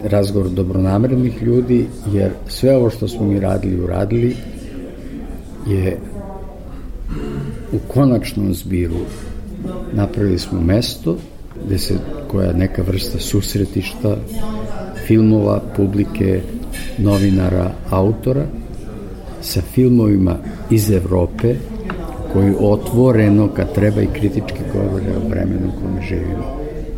razgovor 0.05 0.51
dobronamernih 0.51 1.43
ljudi, 1.43 1.87
jer 2.13 2.31
sve 2.49 2.77
ovo 2.77 2.91
što 2.91 3.09
smo 3.09 3.27
mi 3.27 3.41
radili, 3.41 3.81
uradili, 3.81 4.37
je 5.67 5.97
u 7.73 7.79
konačnom 7.89 8.55
zbiru 8.55 9.01
napravili 9.93 10.39
smo 10.39 10.61
mesto 10.61 11.17
gde 11.67 11.79
se, 11.79 11.95
koja 12.29 12.53
neka 12.53 12.83
vrsta 12.83 13.19
susretišta 13.19 14.17
filmova, 15.07 15.63
publike, 15.77 16.41
novinara, 16.99 17.71
autora 17.91 18.47
sa 19.41 19.61
filmovima 19.61 20.37
iz 20.71 20.91
Evrope 20.91 21.55
koji 22.37 22.55
otvoreno 22.61 23.49
kad 23.49 23.75
treba 23.75 24.01
i 24.01 24.07
kritički 24.13 24.61
govore 24.73 25.11
o 25.17 25.29
vremenu 25.29 25.69
u 25.69 25.81
kome 25.81 26.03
živimo. 26.03 26.45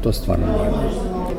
To 0.02 0.12
stvarno 0.12 0.46
nije 0.46 0.70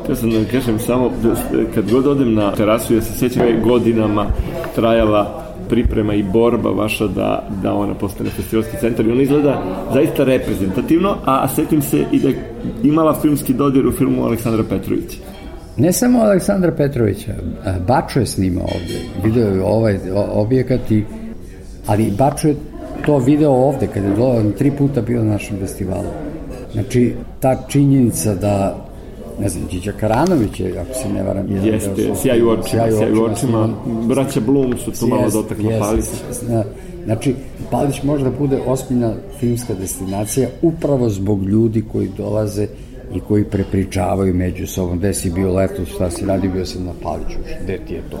Ja 0.08 0.16
sam 0.16 0.30
da 0.30 0.44
kažem 0.50 0.78
samo, 0.78 1.10
da, 1.22 1.34
kad 1.74 1.90
god 1.90 2.06
odem 2.06 2.34
na 2.34 2.52
terasu, 2.52 2.94
ja 2.94 3.02
se 3.02 3.18
sjećam 3.18 3.42
godinama 3.64 4.26
trajala 4.74 5.44
priprema 5.68 6.14
i 6.14 6.22
borba 6.22 6.70
vaša 6.70 7.06
da, 7.06 7.48
da 7.62 7.74
ona 7.74 7.94
postane 7.94 8.30
festivalski 8.30 8.76
centar 8.80 9.06
i 9.06 9.12
ona 9.12 9.22
izgleda 9.22 9.62
zaista 9.92 10.24
reprezentativno, 10.24 11.16
a 11.24 11.48
setim 11.48 11.82
se 11.82 12.04
i 12.12 12.18
da 12.18 12.28
je 12.28 12.54
imala 12.82 13.20
filmski 13.20 13.54
dodir 13.54 13.86
u 13.86 13.92
filmu 13.92 14.24
Aleksandra 14.24 14.64
Petrovića. 14.68 15.18
Ne 15.76 15.92
samo 15.92 16.18
Aleksandra 16.18 16.72
Petrovića, 16.72 17.32
Bačo 17.86 18.20
je 18.20 18.26
snimao 18.26 18.64
ovde, 18.64 18.98
video 19.24 19.48
je 19.48 19.62
ovaj 19.62 19.98
objekat 20.32 20.90
i 20.90 21.04
ali 21.86 22.12
Bačo 22.18 22.48
je 22.48 22.56
to 23.06 23.18
video 23.18 23.52
ovde, 23.52 23.86
kada 23.86 24.06
je 24.06 24.16
do, 24.16 24.50
tri 24.58 24.70
puta 24.70 25.00
bio 25.00 25.24
na 25.24 25.32
našem 25.32 25.58
festivalu. 25.58 26.08
Znači, 26.72 27.14
ta 27.40 27.56
činjenica 27.68 28.34
da 28.34 28.86
ne 29.40 29.48
znam, 29.48 29.64
Điđa 29.70 29.92
Karanović 29.92 30.60
je, 30.60 30.78
ako 30.78 30.94
se 30.94 31.08
ne 31.08 31.22
varam, 31.22 31.46
jedan 31.50 31.66
Jeste, 31.66 32.14
sjaj 32.22 32.42
u 32.42 32.48
očima, 32.48 32.84
sjaj 32.98 33.12
u 33.12 33.24
očima, 33.24 33.68
braća 34.08 34.40
Blum 34.40 34.78
su 34.78 34.90
tu 35.00 35.06
malo 35.06 35.30
dotakla 35.30 35.70
Palić. 35.78 36.04
Znači, 37.04 37.34
Palić 37.70 38.02
može 38.02 38.24
da 38.24 38.30
bude 38.30 38.58
osmiljna 38.66 39.14
filmska 39.38 39.74
destinacija 39.74 40.48
upravo 40.62 41.08
zbog 41.08 41.42
ljudi 41.42 41.84
koji 41.92 42.08
dolaze 42.16 42.66
i 43.14 43.20
koji 43.20 43.44
prepričavaju 43.44 44.34
među 44.34 44.66
sobom, 44.66 44.98
gde 44.98 45.14
si 45.14 45.30
bio 45.30 45.54
leto, 45.54 45.84
šta 45.84 46.10
si 46.10 46.26
radi, 46.26 46.48
bio 46.48 46.66
sam 46.66 46.84
na 46.84 46.92
Paliću, 47.02 47.38
gde 47.62 47.78
ti 47.88 47.94
je 47.94 48.02
to? 48.10 48.18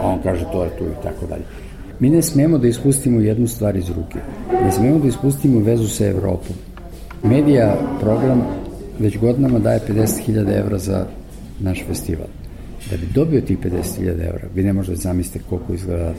A 0.00 0.08
on 0.08 0.18
kaže, 0.22 0.44
to 0.52 0.64
je 0.64 0.70
tu 0.78 0.84
i 0.84 1.02
tako 1.02 1.26
dalje. 1.26 1.42
Mi 2.00 2.10
ne 2.10 2.22
smemo 2.22 2.58
da 2.58 2.68
ispustimo 2.68 3.20
jednu 3.20 3.48
stvar 3.48 3.76
iz 3.76 3.88
ruke. 3.88 4.18
Ne 4.64 4.72
smemo 4.72 4.98
da 4.98 5.08
ispustimo 5.08 5.60
vezu 5.60 5.88
sa 5.88 6.06
Evropom. 6.06 6.56
Medija 7.22 7.76
program 8.00 8.42
već 8.98 9.18
godinama 9.18 9.58
daje 9.58 9.80
50.000 9.88 10.58
evra 10.58 10.78
za 10.78 11.06
naš 11.60 11.84
festival. 11.86 12.26
Da 12.90 12.96
bi 12.96 13.06
dobio 13.14 13.40
tih 13.40 13.58
50.000 13.58 14.08
evra, 14.08 14.48
vi 14.54 14.62
ne 14.62 14.72
možete 14.72 14.94
da 14.94 15.00
zamislite 15.00 15.44
koliko 15.48 15.74
izgleda 15.74 16.14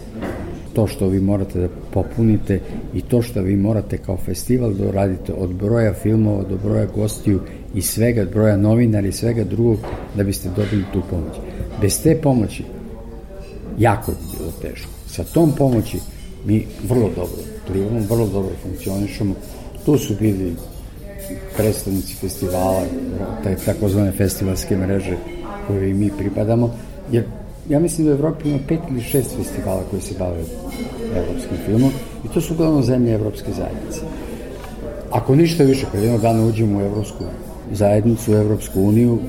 to 0.73 0.88
što 0.88 1.07
vi 1.07 1.21
morate 1.21 1.59
da 1.59 1.67
popunite 1.93 2.59
i 2.93 3.01
to 3.01 3.21
što 3.21 3.41
vi 3.41 3.55
morate 3.55 3.97
kao 3.97 4.17
festival 4.17 4.73
da 4.73 4.91
radite 4.91 5.34
od 5.34 5.53
broja 5.53 5.93
filmova 5.93 6.43
do 6.43 6.57
broja 6.63 6.86
gostiju 6.86 7.39
i 7.75 7.82
svega, 7.82 8.25
broja 8.25 8.57
novinara 8.57 9.07
i 9.07 9.11
svega 9.11 9.43
drugog 9.43 9.78
da 10.15 10.23
biste 10.23 10.49
dobili 10.55 10.84
tu 10.93 11.01
pomoć. 11.09 11.34
Bez 11.82 12.03
te 12.03 12.15
pomoći 12.21 12.63
jako 13.80 14.11
bi 14.11 14.38
bilo 14.38 14.51
teško. 14.61 14.96
Sa 15.18 15.24
tom 15.24 15.51
pomoći 15.51 15.97
mi 16.45 16.65
vrlo 16.88 17.09
dobro 17.15 17.41
plivamo, 17.68 17.99
vrlo 18.09 18.28
dobro 18.28 18.51
funkcionišemo. 18.63 19.34
Tu 19.86 19.97
su 19.97 20.13
bili 20.20 20.55
predstavnici 21.55 22.15
festivala, 22.15 22.84
taj 23.43 23.55
takozvane 23.55 24.11
festivalske 24.11 24.78
mreže 24.78 25.18
koje 25.68 25.93
mi 25.93 26.11
pripadamo, 26.18 26.76
jer 27.11 27.24
ja 27.70 27.80
mislim 27.80 28.07
da 28.07 28.13
u 28.13 28.15
Evropi 28.15 28.49
ima 28.49 28.59
pet 28.68 28.80
ili 28.91 29.01
šest 29.01 29.36
festivala 29.36 29.84
koji 29.89 30.01
se 30.01 30.15
bave 30.20 30.43
evropskim 31.15 31.57
filmom 31.65 31.91
i 32.26 32.34
to 32.34 32.41
su 32.41 32.53
uglavnom 32.53 32.84
zemlje 32.84 33.13
evropske 33.13 33.51
zajednice. 33.57 34.01
Ako 35.11 35.36
ništa 35.36 35.63
više, 35.63 35.86
kad 35.91 36.03
jednog 36.03 36.22
dana 36.22 36.45
uđemo 36.45 36.80
u 36.80 36.82
evropsku 36.82 37.24
zajednicu, 37.72 38.32
u 38.32 38.36
Evropsku 38.36 38.82
uniju, 38.82 39.20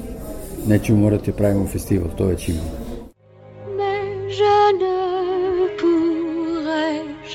nećemo 0.66 0.98
morati 0.98 1.30
da 1.30 1.36
pravimo 1.36 1.66
festival, 1.66 2.08
to 2.16 2.24
već 2.24 2.48
imamo. 2.48 2.88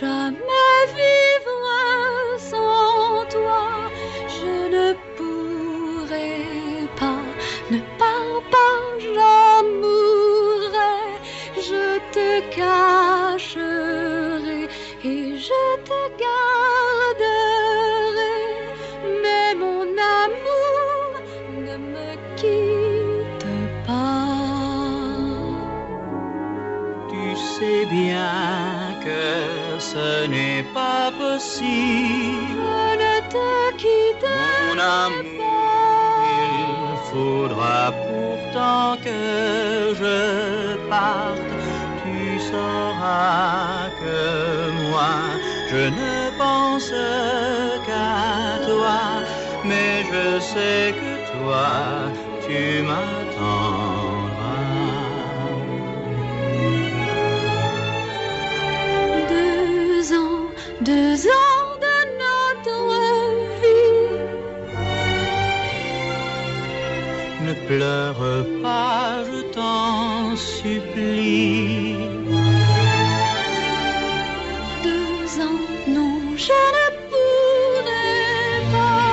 jamais 0.04 0.82
vivre 1.00 1.66
sans 2.52 3.26
toi. 3.36 3.64
Je 4.36 4.54
ne 4.76 4.88
pourrai 5.16 6.38
pas, 7.00 7.26
ne 7.72 7.80
pars 8.00 8.42
pas, 8.54 8.80
j'en. 9.00 9.64
Je 11.70 11.86
te 12.16 12.28
cacherai 12.56 14.62
et 15.04 15.38
je 15.38 15.62
te 15.88 16.00
garderai. 16.20 16.43
Ce 29.94 30.26
n'est 30.28 30.66
pas 30.74 31.12
possible. 31.24 32.62
Je 32.68 32.98
ne 33.04 33.16
te 33.34 33.50
quitterai 33.82 34.54
Mon 34.68 34.80
amour, 34.80 36.14
il 36.52 36.98
faudra 37.12 37.92
pourtant 38.08 38.98
que 39.06 39.94
je 40.02 40.20
parte. 40.90 41.54
Tu 42.04 42.40
sauras 42.50 43.90
que 44.02 44.20
moi, 44.90 45.16
je 45.72 45.84
ne 46.00 46.16
pense 46.44 46.94
qu'à 47.86 48.66
toi, 48.70 49.02
mais 49.64 49.94
je 50.12 50.40
sais 50.52 50.86
que 51.00 51.12
toi, 51.34 51.68
tu 52.46 52.82
m'attendras. 52.88 53.23
Pleure 67.78 68.46
pas, 68.62 69.24
je 69.30 69.42
t'en 69.56 70.36
supplie. 70.36 71.96
Deux 74.84 75.28
ans, 75.48 75.62
non, 75.88 76.16
je 76.46 76.60
ne 76.78 76.86
pourrai 77.10 78.12
pas. 78.74 79.06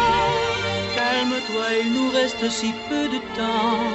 Calme-toi, 0.97 1.67
il 1.83 1.89
nous 1.97 2.11
reste 2.19 2.45
si 2.59 2.71
peu 2.89 3.05
de 3.15 3.21
temps, 3.39 3.87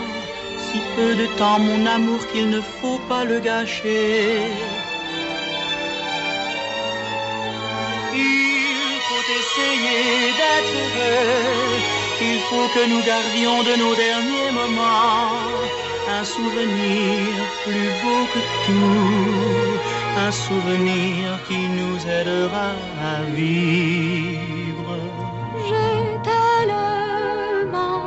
si 0.65 0.79
peu 0.95 1.11
de 1.21 1.27
temps, 1.39 1.59
mon 1.59 1.85
amour, 1.85 2.21
qu'il 2.31 2.49
ne 2.49 2.61
faut 2.61 3.01
pas 3.09 3.23
le 3.23 3.39
gâcher. 3.39 4.51
Il 8.13 8.97
faut 9.07 9.25
essayer 9.39 10.31
d'être 10.39 10.75
heureux, 10.81 11.79
il 12.31 12.39
faut 12.49 12.67
que 12.75 12.83
nous 12.91 13.01
gardions 13.13 13.59
de 13.69 13.73
nos 13.83 13.95
derniers 13.95 14.34
un 14.67 16.23
souvenir 16.23 17.33
plus 17.63 17.89
beau 18.01 18.25
que 18.33 18.39
tout, 18.65 19.79
un 20.17 20.31
souvenir 20.31 21.39
qui 21.47 21.67
nous 21.77 21.97
aidera 22.07 22.69
à 23.13 23.21
vivre. 23.35 24.97
J'ai 25.67 26.03
tellement 26.29 28.01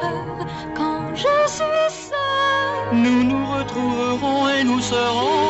peur 0.00 0.46
quand 0.76 1.14
je 1.14 1.36
suis 1.56 1.88
seule. 1.90 2.92
Nous 2.92 3.24
nous 3.24 3.44
retrouverons 3.56 4.48
et 4.48 4.64
nous 4.64 4.80
serons 4.80 5.45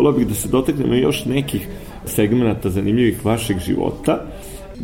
Volao 0.00 0.12
bih 0.12 0.26
da 0.26 0.34
se 0.34 0.48
dotaknemo 0.48 0.94
još 0.94 1.24
nekih 1.24 1.68
segmenta 2.06 2.70
zanimljivih 2.70 3.24
vašeg 3.24 3.58
života. 3.58 4.24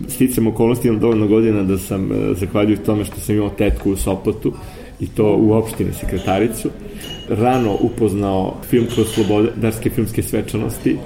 Sticam 0.09 0.47
okolnosti, 0.47 0.89
imam 0.89 1.01
dovoljno 1.01 1.27
godina 1.27 1.63
da 1.63 1.79
sam, 1.79 2.13
e, 2.13 2.35
zahvaljujući 2.35 2.83
tome 2.83 3.05
što 3.05 3.21
sam 3.21 3.35
imao 3.35 3.51
tetku 3.51 3.93
u 3.93 3.97
Sopotu, 3.97 4.53
i 5.01 5.07
to 5.07 5.37
u 5.37 5.53
opštini 5.53 5.93
sekretaricu, 5.93 6.69
rano 7.29 7.77
upoznao 7.81 8.55
film 8.71 8.87
kroz 8.95 9.07
slobodarske 9.09 9.91
filmske 9.91 10.23
svečanosti 10.23 10.97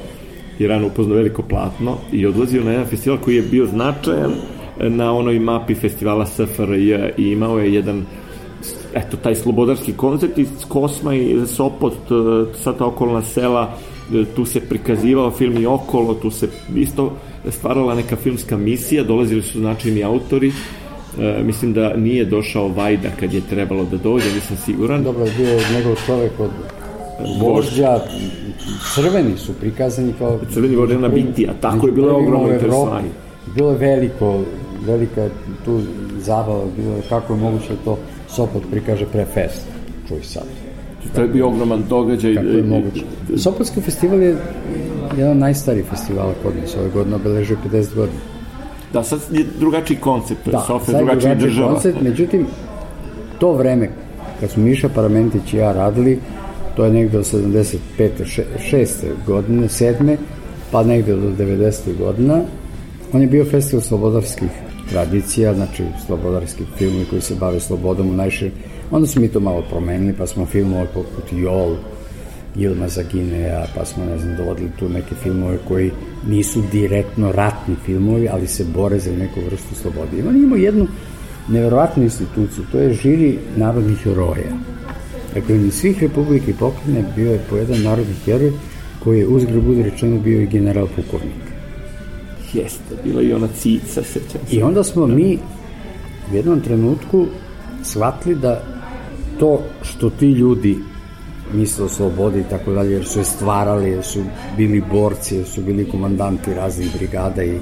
i 0.59 0.67
rano 0.67 0.87
upoznao 0.87 1.17
veliko 1.17 1.43
platno 1.43 1.97
i 2.13 2.27
odlazio 2.27 2.65
na 2.65 2.71
jedan 2.71 2.87
festival 2.87 3.19
koji 3.19 3.37
je 3.37 3.43
bio 3.43 3.67
značajan 3.67 4.33
na 4.81 5.13
onoj 5.13 5.39
mapi 5.39 5.75
festivala 5.75 6.27
SFRJ 6.27 6.95
i 7.19 7.25
imao 7.31 7.59
je 7.59 7.75
jedan 7.75 8.07
eto, 8.95 9.17
taj 9.17 9.35
slobodarski 9.35 9.93
koncept 9.93 10.39
iz 10.39 10.49
Kosma 10.69 11.15
i 11.15 11.47
Sopot, 11.47 11.93
t- 11.93 12.59
sva 12.63 12.73
ta 12.73 12.87
okolna 12.87 13.23
sela, 13.23 13.63
e, 13.73 14.00
tu 14.37 14.45
se 14.45 14.61
prikazivao 14.61 15.31
film 15.31 15.63
i 15.63 15.67
okolo, 15.67 16.15
tu 16.15 16.31
se 16.31 16.49
isto 16.75 17.17
stvarala 17.49 17.95
neka 17.95 18.17
filmska 18.17 18.57
misija, 18.57 19.05
dolazili 19.05 19.43
su 19.43 19.59
značajni 19.59 20.05
autori, 20.05 20.53
E, 21.19 21.43
mislim 21.43 21.73
da 21.73 21.97
nije 21.97 22.25
došao 22.25 22.69
Vajda 22.69 23.09
kad 23.21 23.35
je 23.35 23.41
trebalo 23.51 23.85
da 23.85 23.97
dođe, 23.97 24.35
nisam 24.35 24.57
siguran. 24.65 25.05
Dobro, 25.05 25.27
bio 25.37 25.49
je 25.49 25.61
njegov 25.75 25.97
čovek 26.07 26.33
od 26.41 26.51
vožđa, 27.41 28.01
crveni 28.95 29.37
su 29.37 29.53
prikazani 29.53 30.13
kao... 30.19 30.39
Crveni 30.53 30.77
vožđa 30.77 30.99
na 30.99 31.09
Bitija, 31.09 31.53
tako 31.61 31.87
je 31.87 31.93
bilo 31.93 32.17
ogromno 32.17 32.53
interesovanje. 32.53 33.09
Bilo 33.55 33.71
je 33.71 33.79
veliko, 33.79 34.41
velika 34.87 35.29
tu 35.65 35.81
zabava, 36.19 36.65
bilo 36.77 36.97
je 36.97 37.03
kako 37.09 37.33
je 37.33 37.41
moguće 37.41 37.69
da 37.69 37.85
to 37.85 37.99
Sopot 38.29 38.63
prikaže 38.71 39.07
pre 39.07 39.25
fest, 39.25 39.67
čuj 40.09 40.23
sad. 40.23 40.60
To 41.15 41.21
je 41.21 41.29
bio 41.29 41.49
ogroman 41.49 41.83
događaj. 41.89 42.35
Kako 42.35 42.47
je 42.47 42.63
moguće. 42.63 43.05
Sopotski 43.37 43.81
festival 43.81 44.23
je 44.23 44.37
jedan 45.17 45.31
od 45.31 45.37
najstarijih 45.37 45.87
festivala 45.87 46.33
kod 46.43 46.53
nas, 46.61 46.77
ove 46.77 46.91
godine 46.91 47.17
obeležio 47.17 47.57
50 47.73 47.95
godina. 47.95 48.19
Da, 48.93 49.03
sad 49.03 49.21
je 49.33 49.45
drugačiji 49.59 49.97
koncept, 49.97 50.45
to 50.45 50.51
je 50.51 50.57
Sofija 50.67 50.85
sad 50.85 50.95
je 50.95 51.05
drugačiji 51.05 51.35
država. 51.37 51.73
Koncept, 51.73 52.01
međutim, 52.01 52.47
smo 53.39 53.53
vreme, 53.53 53.91
kad 54.41 54.51
smo 54.51 54.63
Miša 54.63 54.89
Paramentić 54.89 55.53
i 55.53 55.57
ja 55.57 55.73
radili, 55.73 56.19
to 56.77 56.85
je 56.85 56.93
negde 56.93 57.19
od 57.19 57.25
75. 57.25 57.79
6. 58.73 58.89
godine, 59.27 59.69
7. 59.69 60.17
pa 60.71 60.83
negde 60.83 61.17
do 61.17 61.31
90. 61.39 61.99
godina, 61.99 62.41
on 63.13 63.21
je 63.21 63.27
bio 63.27 63.45
festival 63.45 63.83
slobodarskih 63.83 64.49
tradicija, 64.91 65.55
znači 65.55 65.83
slobodarski 66.07 66.65
filmovi 66.79 67.05
koji 67.11 67.23
se 67.23 67.35
bave 67.35 67.61
slobodom 67.61 68.11
u 68.11 68.13
najširem. 68.13 68.53
Onda 68.91 69.07
smo 69.07 69.23
mi 69.23 69.29
to 69.29 69.41
malo 69.41 69.63
promenili, 69.71 70.15
pa 70.19 70.27
smo 70.27 70.47
filmove 70.47 70.87
poput 70.95 71.33
Jol, 71.33 71.77
Ilma 72.57 72.89
Zagineja, 72.89 73.67
pa 73.77 73.85
smo, 73.85 74.05
ne 74.05 74.19
znam, 74.19 74.37
dovodili 74.37 74.71
tu 74.79 74.89
neke 74.89 75.15
filmove 75.23 75.59
koji 75.69 75.91
nisu 76.27 76.63
direktno 76.73 77.33
ratni 77.33 77.77
filmovi, 77.87 78.29
ali 78.29 78.47
se 78.47 78.65
bore 78.65 78.99
za 78.99 79.13
neku 79.17 79.41
vrstu 79.41 79.75
slobode. 79.75 80.19
I 80.19 80.23
on 80.23 80.37
ima 80.37 80.57
jednu 80.57 80.87
neverovatnu 81.49 82.03
instituciju, 82.03 82.65
to 82.73 82.79
je 82.79 82.93
žiri 82.93 83.39
narodnih 83.57 83.99
heroja. 83.99 84.53
Dakle, 85.35 85.57
iz 85.57 85.75
svih 85.75 86.03
republike 86.03 86.51
i 86.51 86.55
bio 87.17 87.33
je 87.33 87.41
po 87.51 87.57
jedan 87.57 87.83
narodni 87.83 88.15
heroj 88.25 88.53
koji 89.05 89.19
je 89.19 89.27
uzgred 89.27 89.63
budi 89.63 89.83
rečeno 89.83 90.19
bio 90.19 90.41
i 90.41 90.47
general 90.47 90.87
pukovnik. 90.97 91.43
Jeste, 92.53 92.95
bila 93.05 93.23
i 93.23 93.33
ona 93.33 93.49
cica, 93.49 94.03
sećam 94.03 94.41
se. 94.49 94.57
I 94.57 94.63
onda 94.63 94.85
smo 94.85 95.07
mi 95.07 95.39
u 96.33 96.37
jednom 96.37 96.61
trenutku 96.61 97.27
shvatili 97.83 98.35
da 98.35 98.80
to 99.41 99.61
što 99.83 100.11
ti 100.11 100.27
ljudi 100.27 100.79
misle 101.55 101.85
o 101.85 101.89
slobodi 101.89 102.41
i 102.41 102.51
tako 102.51 102.73
dalje, 102.73 102.93
jer 102.93 103.05
su 103.05 103.19
je 103.19 103.25
stvarali, 103.25 103.91
jer 103.91 104.05
su 104.05 104.21
bili 104.57 104.83
borci, 104.93 105.37
jer 105.37 105.47
su 105.47 105.63
bili 105.63 105.89
komandanti 105.91 106.55
raznih 106.55 106.89
brigada 106.99 107.45
i 107.45 107.59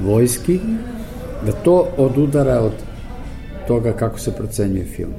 vojski, 0.00 0.58
da 1.46 1.52
to 1.52 1.88
odudara 1.96 2.60
od 2.60 2.72
toga 3.68 3.92
kako 3.92 4.18
se 4.18 4.32
procenjuje 4.32 4.84
film. 4.84 5.12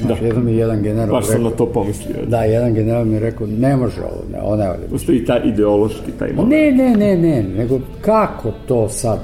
Znači, 0.00 0.20
Da. 0.20 0.26
jedan 0.26 0.44
mi 0.44 0.50
je 0.52 0.58
jedan 0.58 0.82
general 0.82 1.10
Baš 1.10 1.24
sam 1.26 1.34
rekao, 1.34 1.50
na 1.50 1.56
to 1.56 1.66
pomislio. 1.66 2.16
da, 2.26 2.44
jedan 2.44 2.74
general 2.74 3.04
mi 3.04 3.14
je 3.14 3.20
rekao, 3.20 3.46
ne 3.46 3.76
može 3.76 4.00
ovo, 4.00 4.22
ne, 4.32 4.40
ovo 4.42 4.56
ne 4.56 4.68
valja. 4.68 4.88
Postoji 4.90 5.24
taj 5.24 5.40
ideološki, 5.44 6.10
taj 6.18 6.32
moment. 6.32 6.50
Ne, 6.50 6.72
ne, 6.72 6.96
ne, 6.96 7.16
ne, 7.16 7.42
nego 7.42 7.80
kako 8.00 8.52
to 8.66 8.88
sad? 8.88 9.18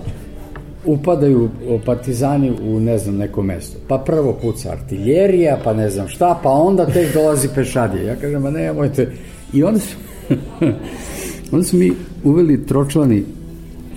Upadaju 0.84 1.50
partizani 1.84 2.52
u 2.62 2.80
ne 2.80 2.98
znam 2.98 3.16
neko 3.16 3.42
mesto. 3.42 3.78
Pa 3.88 3.98
prvo 3.98 4.38
puca 4.42 4.72
artiljerija, 4.72 5.58
pa 5.64 5.74
ne 5.74 5.90
znam 5.90 6.08
šta, 6.08 6.40
pa 6.42 6.50
onda 6.50 6.86
tek 6.86 7.14
dolazi 7.14 7.48
pešadije. 7.54 8.04
Ja 8.04 8.16
kažem, 8.16 8.42
ma 8.42 8.50
nemojte. 8.50 9.12
I 9.52 9.64
onda 9.64 9.80
su, 9.80 9.96
onda 11.52 11.64
su 11.64 11.76
mi 11.76 11.92
uveli 12.24 12.66
tročlani, 12.66 13.24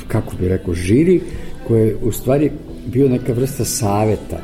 kako 0.08 0.36
bi 0.40 0.48
rekao, 0.48 0.74
žiri, 0.74 1.22
koje 1.68 1.88
je 1.88 1.96
u 2.04 2.12
stvari 2.12 2.52
bio 2.86 3.10
neka 3.10 3.34
vrsta 3.34 3.66
saveta 3.66 4.38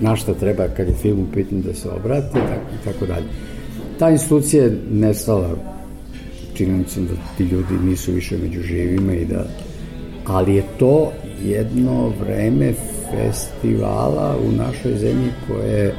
na 0.00 0.16
šta 0.16 0.34
treba 0.34 0.68
kad 0.68 0.88
je 0.88 0.94
film 0.94 1.20
u 1.20 1.32
pitanju 1.34 1.62
da 1.62 1.74
se 1.74 1.88
obrati 1.88 2.32
tako, 2.32 2.74
i 2.74 2.84
tako 2.84 3.06
dalje. 3.06 3.26
Ta 3.98 4.10
institucija 4.10 4.64
je 4.64 4.78
nestala 4.90 5.56
činjenicom 6.54 7.06
da 7.06 7.12
ti 7.36 7.44
ljudi 7.44 7.74
nisu 7.84 8.12
više 8.12 8.38
među 8.38 8.60
živima 8.62 9.14
i 9.14 9.24
da 9.24 9.44
ali 10.24 10.54
je 10.54 10.62
to 10.78 11.12
jedno 11.44 12.12
vreme 12.20 12.72
festivala 13.10 14.36
u 14.48 14.52
našoj 14.52 14.94
zemlji 14.94 15.30
koje 15.48 15.94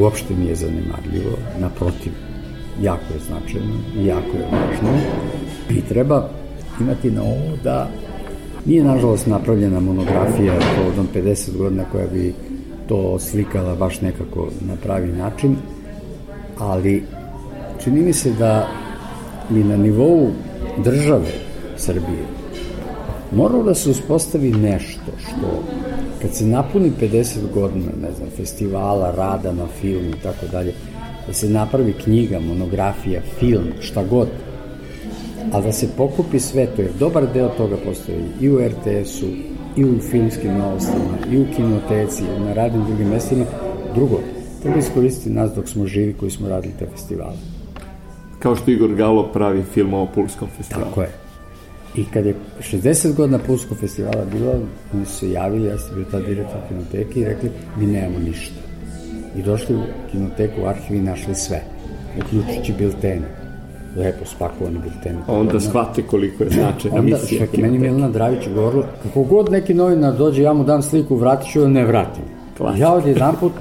uopšte 0.00 0.34
nije 0.34 0.54
zanemarljivo, 0.54 1.36
naprotiv, 1.60 2.12
jako 2.82 3.14
je 3.14 3.20
značajno 3.26 3.74
jako 3.96 4.36
je 4.36 4.44
važno 4.52 4.98
i 5.70 5.80
treba 5.80 6.28
imati 6.80 7.10
na 7.10 7.22
ovo 7.22 7.56
da 7.64 7.88
nije 8.64 8.84
nažalost 8.84 9.26
napravljena 9.26 9.80
monografija 9.80 10.54
povodom 10.76 11.08
50 11.14 11.56
godina 11.56 11.84
koja 11.92 12.06
bi 12.06 12.34
to 12.88 13.18
slikala 13.18 13.74
baš 13.74 14.00
nekako 14.00 14.48
na 14.60 14.76
pravi 14.76 15.12
način, 15.12 15.56
ali 16.58 17.04
čini 17.84 18.00
mi 18.00 18.12
se 18.12 18.32
da 18.32 18.68
mi 19.50 19.64
na 19.64 19.76
nivou 19.76 20.30
države 20.84 21.32
Srbije 21.76 22.37
moralo 23.32 23.62
da 23.62 23.74
se 23.74 23.90
uspostavi 23.90 24.50
nešto 24.50 25.12
što 25.18 25.62
kad 26.22 26.34
se 26.34 26.46
napuni 26.46 26.92
50 27.00 27.38
godina, 27.54 27.92
ne 28.02 28.12
znam, 28.12 28.28
festivala, 28.36 29.10
rada 29.10 29.52
na 29.52 29.66
filmu 29.80 30.08
i 30.08 30.22
tako 30.22 30.46
dalje, 30.52 30.72
da 31.26 31.32
se 31.32 31.48
napravi 31.48 31.92
knjiga, 31.92 32.40
monografija, 32.40 33.20
film, 33.38 33.64
šta 33.80 34.04
god, 34.04 34.28
a 35.52 35.60
da 35.60 35.72
se 35.72 35.88
pokupi 35.96 36.40
sve 36.40 36.66
to, 36.66 36.82
jer 36.82 36.92
dobar 36.98 37.26
deo 37.34 37.48
toga 37.48 37.76
postoji 37.84 38.18
i 38.40 38.50
u 38.50 38.58
RTS-u, 38.58 39.26
i 39.76 39.84
u 39.84 39.98
filmskim 40.10 40.58
novostima, 40.58 41.18
i 41.32 41.38
u 41.38 41.46
kinoteci, 41.56 42.22
i 42.22 42.40
na 42.40 42.52
radnim 42.52 42.84
drugim 42.84 43.08
mestima. 43.08 43.44
Drugo, 43.94 44.20
treba 44.62 44.78
iskoristiti 44.78 45.30
nas 45.30 45.50
dok 45.54 45.68
smo 45.68 45.86
živi 45.86 46.12
koji 46.12 46.30
smo 46.30 46.48
radili 46.48 46.74
te 46.78 46.86
festivale. 46.86 47.36
Kao 48.38 48.56
što 48.56 48.70
Igor 48.70 48.94
Galo 48.94 49.32
pravi 49.32 49.62
film 49.62 49.94
o 49.94 50.06
Pulskom 50.14 50.48
festivalu. 50.56 50.88
Tako 50.88 51.02
je. 51.02 51.27
I 51.94 52.04
kad 52.04 52.26
je 52.26 52.34
60 52.60 53.14
godina 53.14 53.38
Pulskog 53.46 53.78
festivala 53.78 54.24
bilo, 54.32 54.52
oni 54.94 55.06
su 55.06 55.12
se 55.12 55.30
javili, 55.30 55.68
ja 55.68 55.78
sam 55.78 55.94
bio 55.94 56.04
tad 56.04 56.24
direktor 56.26 56.60
kinoteke 56.68 57.20
i 57.20 57.24
rekli, 57.24 57.50
mi 57.76 57.86
nemamo 57.86 58.18
ništa. 58.18 58.60
I 59.36 59.42
došli 59.42 59.76
u 59.76 59.80
kinoteku, 60.10 60.62
u 60.62 60.66
arhiv 60.66 60.96
i 60.96 61.02
našli 61.02 61.34
sve, 61.34 61.62
uključujući 62.18 62.72
biltene. 62.78 63.28
Lepo 63.96 64.24
spakovani 64.24 64.78
bilteni. 64.78 65.18
Onda 65.26 65.60
shvate 65.60 66.02
koliko 66.02 66.44
je 66.44 66.50
značajna 66.50 66.98
Onda, 66.98 67.16
misija. 67.16 67.46
je 67.52 67.62
meni 67.62 67.78
Milana 67.78 68.08
Dravić 68.08 68.48
govorila, 68.54 68.86
kako 69.02 69.22
god 69.22 69.50
neki 69.50 69.74
novinar 69.74 70.16
dođe, 70.16 70.42
ja 70.42 70.52
mu 70.52 70.64
dam 70.64 70.82
sliku, 70.82 71.16
vratit 71.16 71.52
ću, 71.52 71.68
ne 71.68 71.84
vratim. 71.84 72.24
Klasika. 72.56 72.84
Ja 72.84 72.92
od 72.92 73.06
jedan 73.06 73.36
put 73.40 73.52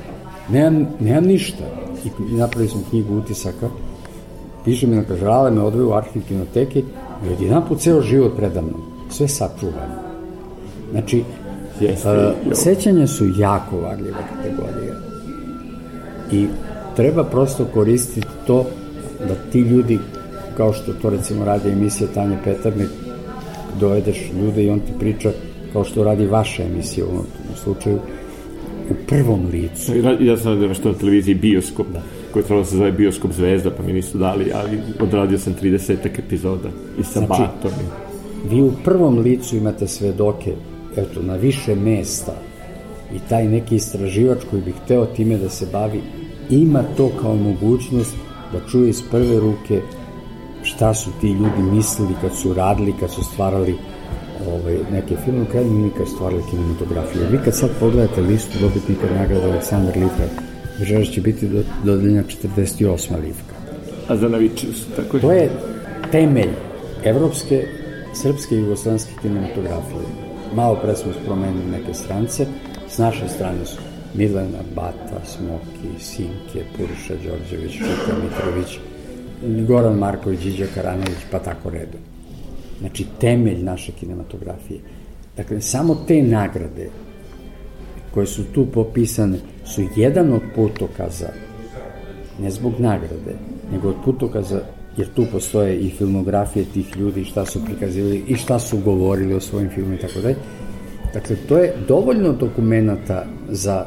nemam, 0.50 0.88
nemam 1.00 1.24
ništa. 1.24 1.64
I 2.06 2.34
napravili 2.34 2.70
smo 2.70 2.82
knjigu 2.90 3.18
utisaka, 3.18 3.70
piše 4.66 4.88
mi 4.88 4.96
na 4.96 5.04
kažrale, 5.04 5.52
me 5.52 5.62
odvoju 5.62 5.90
u 5.90 5.94
arhiv 5.94 6.24
kinoteke 6.28 6.84
i 7.26 7.34
od 7.34 7.42
jedan 7.42 7.68
put 7.68 7.80
ceo 7.80 8.02
život 8.02 8.38
predamnom. 8.38 8.82
Sve 9.10 9.28
sačuvano. 9.28 10.08
Znači, 10.92 11.24
Jeste, 11.80 12.10
jo. 12.10 12.56
sećanja 12.56 13.08
su 13.08 13.26
jako 13.38 13.78
varljiva 13.78 14.18
kategorija. 14.36 14.94
I 16.32 16.48
treba 16.96 17.24
prosto 17.24 17.66
koristiti 17.66 18.28
to 18.48 18.66
da 19.28 19.36
ti 19.52 19.60
ljudi, 19.60 20.00
kao 20.58 20.74
što 20.74 20.94
to 20.94 21.10
recimo 21.10 21.46
radi 21.46 21.70
emisija 21.70 22.10
Tanja 22.14 22.38
Petarnik, 22.44 22.90
dovedeš 23.80 24.32
ljude 24.42 24.64
i 24.64 24.70
on 24.70 24.80
ti 24.80 24.92
priča 25.00 25.32
kao 25.74 25.84
što 25.84 26.04
radi 26.04 26.26
vaša 26.26 26.64
emisija 26.64 27.06
u 27.06 27.10
ovom 27.10 27.26
slučaju, 27.64 28.00
u 28.90 28.94
prvom 29.08 29.46
licu. 29.52 29.92
Ja 30.20 30.38
sam 30.38 30.54
radio 30.54 30.68
nešto 30.68 30.90
na 30.92 30.98
televiziji 30.98 31.36
Bioskop, 31.36 31.88
da. 31.94 32.02
Koji 32.38 32.44
je 32.44 32.48
trebalo 32.48 32.64
da 32.64 32.70
se 32.70 32.78
zove 32.78 32.92
Bioskop 32.92 33.32
zvezda, 33.32 33.72
pa 33.72 33.84
mi 33.84 33.94
nisu 33.94 34.18
dali, 34.18 34.52
ali 34.56 34.80
odradio 35.02 35.38
sam 35.40 35.54
30 35.54 36.20
epizoda 36.20 36.70
i 37.00 37.04
sa 37.04 37.20
Znači- 37.20 37.42
Batom. 37.42 37.72
Vi 38.50 38.62
u 38.62 38.72
prvom 38.84 39.20
licu 39.20 39.58
imate 39.58 39.88
svedoke, 39.88 40.54
eto, 40.98 41.22
na 41.22 41.36
više 41.36 41.76
mesta 41.76 42.34
i 43.16 43.20
taj 43.30 43.48
neki 43.48 43.76
istraživač 43.76 44.38
koji 44.50 44.62
bi 44.62 44.72
hteo 44.72 45.06
time 45.06 45.38
da 45.38 45.50
se 45.50 45.66
bavi, 45.72 46.02
ima 46.50 46.84
to 46.98 47.10
kao 47.22 47.36
mogućnost 47.36 48.16
da 48.54 48.60
čuje 48.72 48.90
iz 48.90 49.02
prve 49.12 49.40
ruke 49.40 49.82
šta 50.64 50.94
su 50.94 51.10
ti 51.22 51.28
ljudi 51.28 51.62
mislili 51.72 52.14
kad 52.22 52.36
su 52.36 52.54
radili, 52.54 52.94
kad 53.00 53.12
su 53.12 53.24
stvarali 53.24 53.76
ovaj, 54.48 54.78
neke 54.92 55.16
filme, 55.26 55.42
u 55.42 55.46
krajnjem 55.46 55.74
liniji 55.76 55.92
kad 55.98 56.08
su 56.08 56.14
stvarali 56.16 56.44
kinematografiju. 56.50 57.22
Vi 57.32 57.38
kad 57.46 57.56
sad 57.56 57.70
pogledate 57.80 58.22
listu 58.22 58.60
dobitnika 58.62 59.08
nagrada 59.20 59.48
Aleksandar 59.48 59.98
Livka, 59.98 60.24
večeras 60.80 61.08
će 61.08 61.22
biti 61.22 61.48
do, 61.48 61.64
dodeljena 61.84 62.24
48. 62.24 63.22
livka. 63.22 63.56
A 64.08 64.18
za 64.18 64.30
Navičius, 64.30 64.86
tako 64.96 65.18
je. 65.18 65.22
To 65.22 65.32
je 65.32 65.50
temelj 66.12 66.50
evropske, 67.04 67.68
srpske 68.14 68.56
i 68.56 68.60
jugoslovenske 68.60 69.12
kinematografije. 69.22 70.06
Malo 70.56 70.80
pre 70.84 70.96
smo 70.96 71.12
promenili 71.26 71.72
neke 71.72 71.94
strance, 71.94 72.46
s 72.90 72.98
naše 72.98 73.28
strane 73.30 73.66
su 73.66 73.78
Milena, 74.14 74.60
Bata, 74.76 75.26
Smoki, 75.26 76.00
Sinke, 76.00 76.64
Puruša 76.78 77.14
Đorđević, 77.14 77.72
Šuka 77.72 78.14
Mitrović, 78.24 78.80
Goran 79.68 79.98
Marković, 79.98 80.40
Điđa 80.40 80.66
Karanović, 80.76 81.18
pa 81.32 81.40
tako 81.40 81.70
redom. 81.70 82.02
Znači, 82.80 83.06
temelj 83.22 83.64
naše 83.64 83.92
kinematografije. 83.92 84.80
Dakle, 85.38 85.62
samo 85.62 85.96
te 86.08 86.22
nagrade 86.22 86.90
koje 88.14 88.28
su 88.28 88.44
tu 88.44 88.66
popisane 88.66 89.38
su 89.74 89.84
jedan 89.96 90.34
od 90.34 90.42
putokaza 90.56 91.30
ne 92.40 92.52
zbog 92.52 92.74
nagrade, 92.80 93.36
nego 93.72 93.90
od 93.90 93.96
putokaza, 94.06 94.62
jer 94.98 95.08
tu 95.14 95.26
postoje 95.32 95.80
i 95.80 95.90
filmografije 95.90 96.66
tih 96.74 96.98
ljudi, 96.98 97.26
šta 97.26 97.46
su 97.46 97.66
prikazivali 97.66 98.24
i 98.28 98.36
šta 98.36 98.60
su 98.60 98.78
govorili 98.78 99.34
o 99.34 99.40
svojim 99.40 99.70
filmima 99.70 99.96
i 99.96 100.02
tako 100.02 100.20
dalje. 100.22 100.36
Dakle, 101.14 101.36
to 101.50 101.58
je 101.58 101.74
dovoljno 101.88 102.34
dokumenta 102.34 103.26
za 103.50 103.86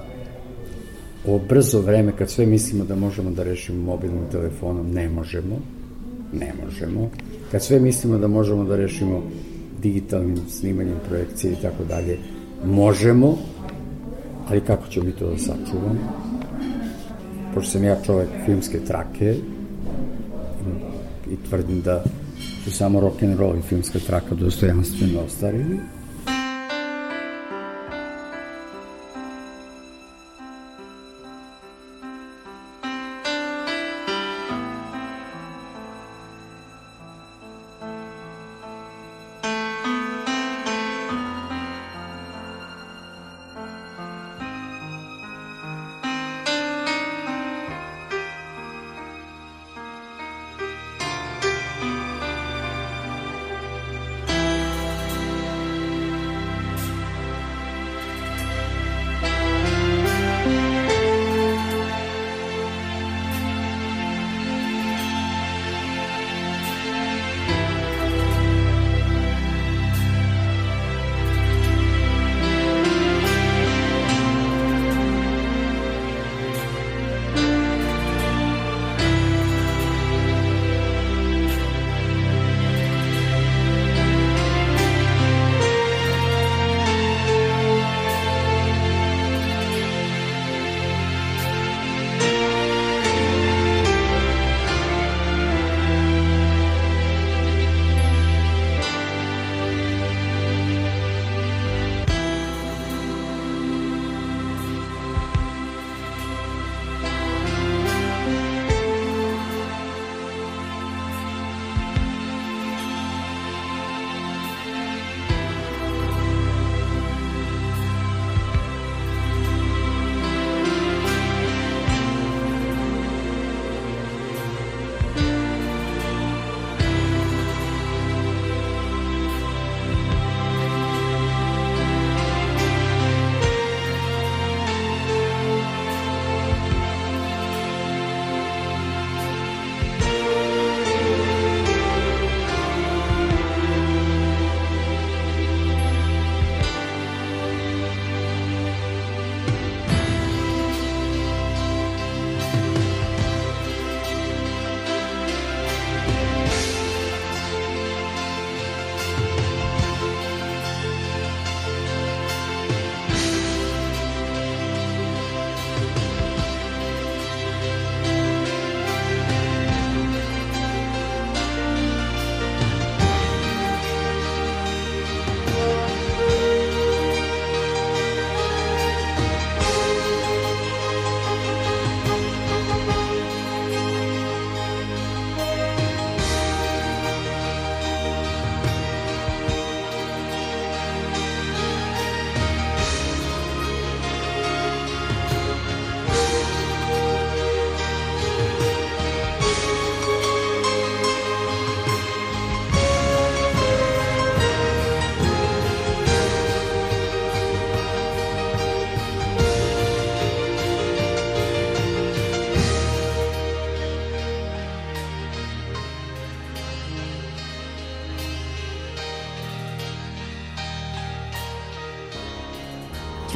ovo 1.27 1.41
brzo 1.49 1.81
vreme 1.81 2.13
kad 2.19 2.31
sve 2.31 2.47
mislimo 2.47 2.85
da 2.85 2.95
možemo 2.95 3.31
da 3.31 3.43
rešimo 3.43 3.83
mobilnim 3.83 4.25
telefonom, 4.33 4.91
ne 4.91 5.09
možemo, 5.09 5.57
ne 6.33 6.53
možemo. 6.65 7.11
Kad 7.51 7.63
sve 7.63 7.81
mislimo 7.81 8.19
da 8.19 8.29
možemo 8.29 8.65
da 8.65 8.77
rešimo 8.77 9.23
digitalnim 9.83 10.37
snimanjem 10.49 10.97
projekcije 11.09 11.53
i 11.53 11.57
tako 11.63 11.85
dalje, 11.85 12.19
možemo, 12.65 13.37
ali 14.51 14.61
kako 14.61 14.89
ćemo 14.89 15.07
mi 15.07 15.13
to 15.13 15.31
da 15.31 15.39
sačuvamo? 15.39 16.31
pošto 17.55 17.71
sam 17.71 17.85
ja 17.85 17.97
čovek 18.07 18.29
filmske 18.45 18.81
trake 18.87 19.35
i 21.31 21.37
tvrdim 21.49 21.81
da 21.81 22.05
su 22.65 22.73
samo 22.73 23.01
rock 23.01 23.23
and 23.23 23.39
roll 23.39 23.59
i 23.59 23.63
filmska 23.63 23.99
traka 23.99 24.35
dostojanstveno 24.35 25.21
ostarili. 25.21 25.79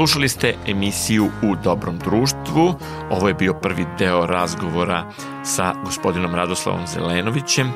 Slušali 0.05 0.28
ste 0.28 0.55
emisiju 0.66 1.30
U 1.42 1.57
dobrom 1.64 1.98
društvu. 1.98 2.74
Ovo 3.11 3.28
je 3.28 3.34
bio 3.34 3.55
prvi 3.55 3.86
deo 3.98 4.26
razgovora 4.26 5.12
sa 5.44 5.74
gospodinom 5.84 6.34
Radoslavom 6.34 6.86
Zelenovićem, 6.86 7.72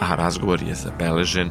a 0.00 0.14
razgovor 0.14 0.62
je 0.62 0.74
zabeležen 0.74 1.50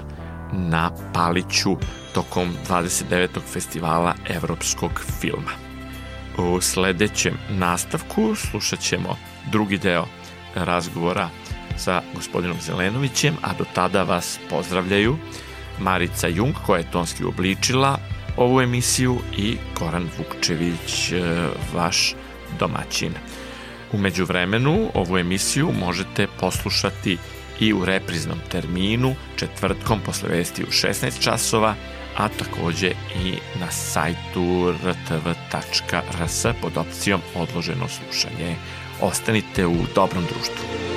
na 0.53 0.91
Paliću 1.13 1.77
tokom 2.13 2.49
29. 2.69 3.27
festivala 3.53 4.13
evropskog 4.29 4.91
filma. 5.19 5.51
U 6.37 6.61
sledećem 6.61 7.37
nastavku 7.49 8.35
slušat 8.35 8.79
ćemo 8.79 9.17
drugi 9.51 9.77
deo 9.77 10.05
razgovora 10.55 11.29
sa 11.77 12.01
gospodinom 12.15 12.57
Zelenovićem, 12.61 13.35
a 13.41 13.53
do 13.57 13.65
tada 13.73 14.03
vas 14.03 14.39
pozdravljaju 14.49 15.17
Marica 15.79 16.27
Jung 16.27 16.53
koja 16.65 16.77
je 16.77 16.91
tonski 16.91 17.23
obličila 17.23 17.97
ovu 18.37 18.61
emisiju 18.61 19.17
i 19.37 19.57
Koran 19.73 20.09
Vukčević, 20.17 21.11
e, 21.11 21.21
vaš 21.73 22.15
domaćin. 22.59 23.13
Umeđu 23.91 24.25
vremenu 24.25 24.89
ovu 24.93 25.17
emisiju 25.17 25.71
možete 25.79 26.27
poslušati 26.39 27.17
i 27.59 27.73
u 27.73 27.85
repriznom 27.85 28.39
terminu 28.51 29.15
četvrtkom 29.35 29.99
posle 30.05 30.29
vesti 30.29 30.63
u 30.63 30.67
16 30.67 31.21
časova, 31.21 31.75
a 32.17 32.27
takođe 32.29 32.91
i 33.23 33.33
na 33.59 33.71
sajtu 33.71 34.73
rtv.rs 34.83 36.45
pod 36.61 36.77
opcijom 36.77 37.21
odloženo 37.35 37.87
slušanje. 37.87 38.55
Ostanite 39.01 39.67
u 39.67 39.77
dobrom 39.95 40.23
društvu. 40.23 40.96